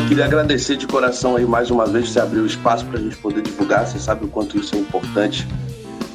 Queria 0.08 0.26
agradecer 0.26 0.76
de 0.76 0.86
coração 0.86 1.36
aí 1.36 1.46
mais 1.46 1.72
uma 1.72 1.88
vez 1.88 2.12
você 2.12 2.20
abriu 2.20 2.46
espaço 2.46 2.86
para 2.86 3.00
a 3.00 3.02
gente 3.02 3.18
poder 3.18 3.42
divulgar. 3.42 3.88
Você 3.88 3.98
sabe 3.98 4.26
o 4.26 4.28
quanto 4.28 4.58
isso 4.58 4.76
é 4.76 4.80
importante 4.80 5.48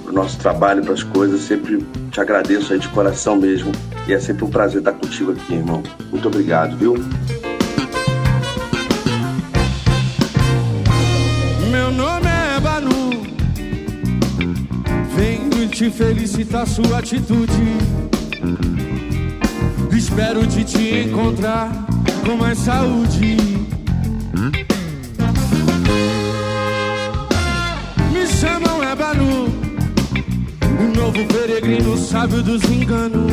para 0.02 0.12
o 0.12 0.14
nosso 0.14 0.38
trabalho, 0.38 0.84
para 0.84 0.94
as 0.94 1.02
coisas. 1.02 1.40
Sempre 1.40 1.84
te 2.12 2.20
agradeço 2.20 2.72
aí 2.72 2.78
de 2.78 2.88
coração 2.90 3.36
mesmo. 3.36 3.72
E 4.06 4.12
é 4.12 4.20
sempre 4.20 4.44
um 4.44 4.50
prazer 4.50 4.78
estar 4.78 4.92
contigo 4.92 5.32
aqui, 5.32 5.54
irmão. 5.54 5.82
Muito 6.10 6.28
obrigado, 6.28 6.76
viu? 6.76 6.94
Felicitar 15.90 16.66
sua 16.66 16.98
atitude. 16.98 17.52
Espero 19.96 20.46
de 20.46 20.64
te 20.64 21.00
encontrar 21.00 21.70
com 22.24 22.36
mais 22.36 22.58
saúde. 22.58 23.36
Me 28.12 28.26
chamam 28.26 28.82
é 28.82 28.94
Banu, 28.94 29.46
o 30.80 30.96
novo 30.96 31.24
peregrino 31.26 31.96
sábio 31.96 32.42
dos 32.42 32.62
enganos. 32.64 33.32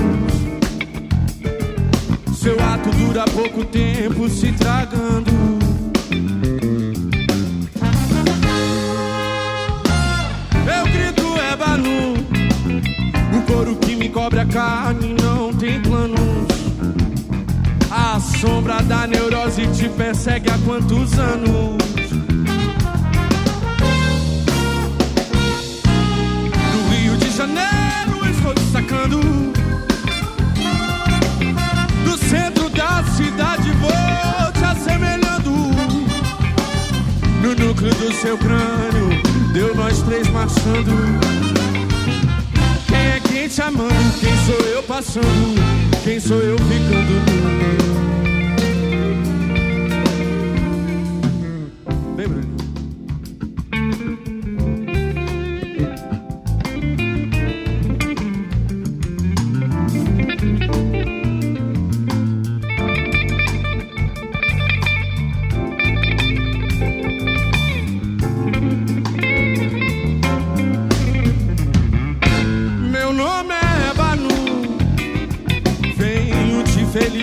Seu 2.36 2.56
ato 2.64 2.90
dura 2.92 3.26
pouco 3.26 3.66
tempo 3.66 4.30
se 4.30 4.52
tragando. 4.52 5.65
Cobre 14.16 14.40
a 14.40 14.46
carne 14.46 15.14
não 15.22 15.54
tem 15.54 15.82
planos. 15.82 16.48
A 17.92 18.18
sombra 18.18 18.82
da 18.82 19.06
neurose 19.06 19.68
te 19.68 19.90
persegue 19.90 20.50
há 20.50 20.58
quantos 20.60 21.20
anos? 21.20 21.76
Do 26.72 26.96
Rio 26.96 27.18
de 27.18 27.30
Janeiro 27.30 28.26
estou 28.32 28.54
te 28.54 28.62
sacando. 28.72 29.20
Do 32.06 32.18
centro 32.18 32.70
da 32.70 33.04
cidade 33.18 33.70
vou 33.82 34.52
te 34.54 34.64
assemelhando. 34.64 35.52
No 37.42 37.50
núcleo 37.50 37.94
do 37.96 38.14
seu 38.14 38.38
crânio, 38.38 39.22
deu 39.52 39.76
nós 39.76 40.02
três 40.04 40.30
marchando. 40.30 41.65
Quem 43.46 43.48
é 43.48 43.50
quem 43.50 43.50
te 43.50 43.62
amando? 43.62 43.94
Quem 44.20 44.36
sou 44.48 44.68
eu 44.68 44.82
passando? 44.82 45.26
Quem 46.04 46.20
sou 46.20 46.42
eu 46.42 46.58
ficando 46.58 48.05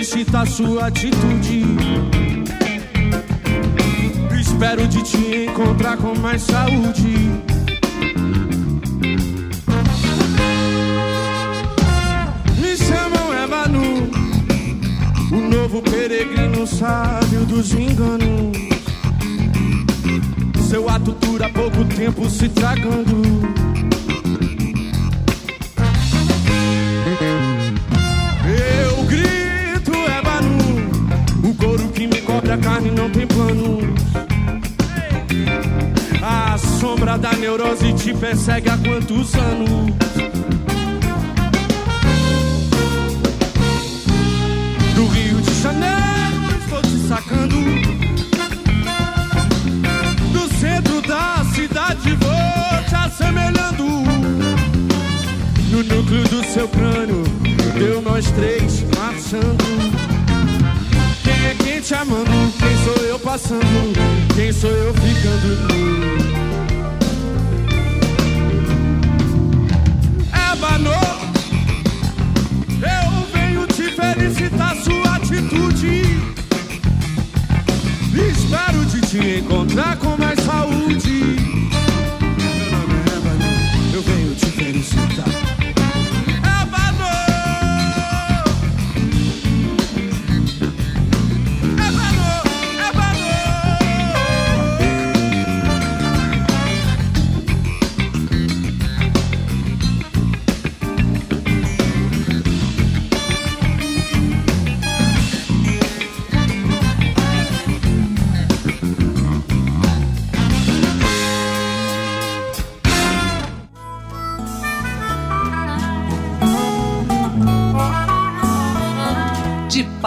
te 0.03 0.25
felicitar 0.25 0.47
sua 0.47 0.87
atitude. 0.87 1.65
Espero 4.41 4.87
de 4.89 5.03
te 5.03 5.45
encontrar 5.45 5.97
com 5.97 6.15
mais 6.19 6.43
saúde. 6.43 7.31
Me 12.59 12.77
chamam 12.77 13.49
Banu, 13.49 14.11
o 15.31 15.41
novo 15.55 15.83
peregrino 15.83 16.67
sábio 16.67 17.45
dos 17.47 17.73
enganos. 17.73 18.57
Seu 20.69 20.89
ato 20.89 21.13
dura 21.13 21.49
pouco 21.49 21.85
tempo 21.85 22.29
se 22.29 22.49
tragando. 22.49 23.62
Carne 32.73 32.91
não 32.91 33.11
tem 33.11 33.27
planos. 33.27 33.85
A 36.23 36.57
sombra 36.57 37.19
da 37.19 37.33
neurose 37.35 37.93
te 37.93 38.15
persegue 38.15 38.71
há 38.71 38.79
quantos 38.79 39.35
anos? 39.35 39.95
Do 44.95 45.07
Rio 45.07 45.41
de 45.43 45.55
Janeiro 45.61 46.59
estou 46.61 46.83
te 46.83 46.99
sacando. 47.09 47.57
Do 50.33 50.55
centro 50.59 51.03
da 51.03 51.45
cidade 51.55 52.17
vou 52.17 52.85
te 52.89 52.95
assemelhando. 52.95 53.85
No 55.71 55.83
núcleo 55.83 56.25
do 56.25 56.45
seu 56.47 56.67
crânio, 56.69 57.23
deu 57.79 58.01
nós 58.01 58.31
três 58.31 58.83
marchando. 58.97 59.62
Passando? 63.33 63.99
Quem 64.35 64.53
sou 64.53 64.71
eu 64.71 64.93
ficando 64.93 65.49
nu? 65.49 66.13
Banu, 70.61 70.91
eu 72.71 73.27
venho 73.33 73.67
te 73.67 73.91
felicitar 73.91 74.77
sua 74.77 75.17
atitude. 75.17 76.03
Espero 78.31 78.85
de 78.85 79.01
te 79.01 79.39
encontrar 79.41 79.97
com 79.97 80.17
mais 80.17 80.32